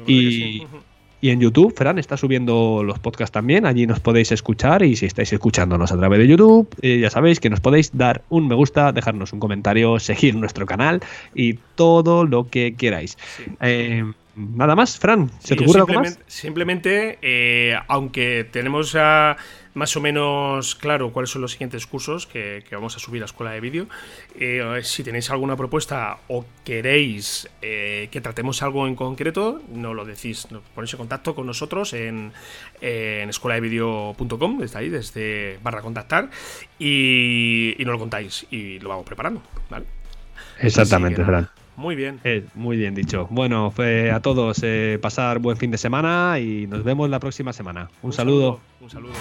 [0.07, 0.65] y,
[1.19, 3.65] y en YouTube, Fran está subiendo los podcasts también.
[3.65, 4.83] Allí nos podéis escuchar.
[4.83, 8.21] Y si estáis escuchándonos a través de YouTube, eh, ya sabéis que nos podéis dar
[8.29, 11.01] un me gusta, dejarnos un comentario, seguir nuestro canal
[11.33, 13.17] y todo lo que queráis.
[14.37, 16.19] Nada más, Fran, ¿se te ocurre algo más?
[16.27, 18.95] Simplemente, eh, aunque tenemos
[19.73, 23.51] más o menos claro cuáles son los siguientes cursos que, vamos a subir a Escuela
[23.53, 23.87] de Vídeo,
[24.39, 30.05] eh, si tenéis alguna propuesta o queréis eh, que tratemos algo en concreto, nos lo
[30.05, 32.31] decís, nos ponéis en contacto con nosotros en,
[32.79, 36.29] en escueladevideo.com, desde ahí, desde barra contactar,
[36.77, 39.85] y, y nos lo contáis y lo vamos preparando, ¿vale?
[40.59, 41.49] Exactamente, Fran.
[41.77, 42.19] Muy bien.
[42.23, 43.27] Eh, muy bien dicho.
[43.29, 43.71] Bueno,
[44.11, 47.89] a todos eh, pasar buen fin de semana y nos vemos la próxima semana.
[48.01, 48.59] Un, saludo.
[48.81, 49.13] Un saludo.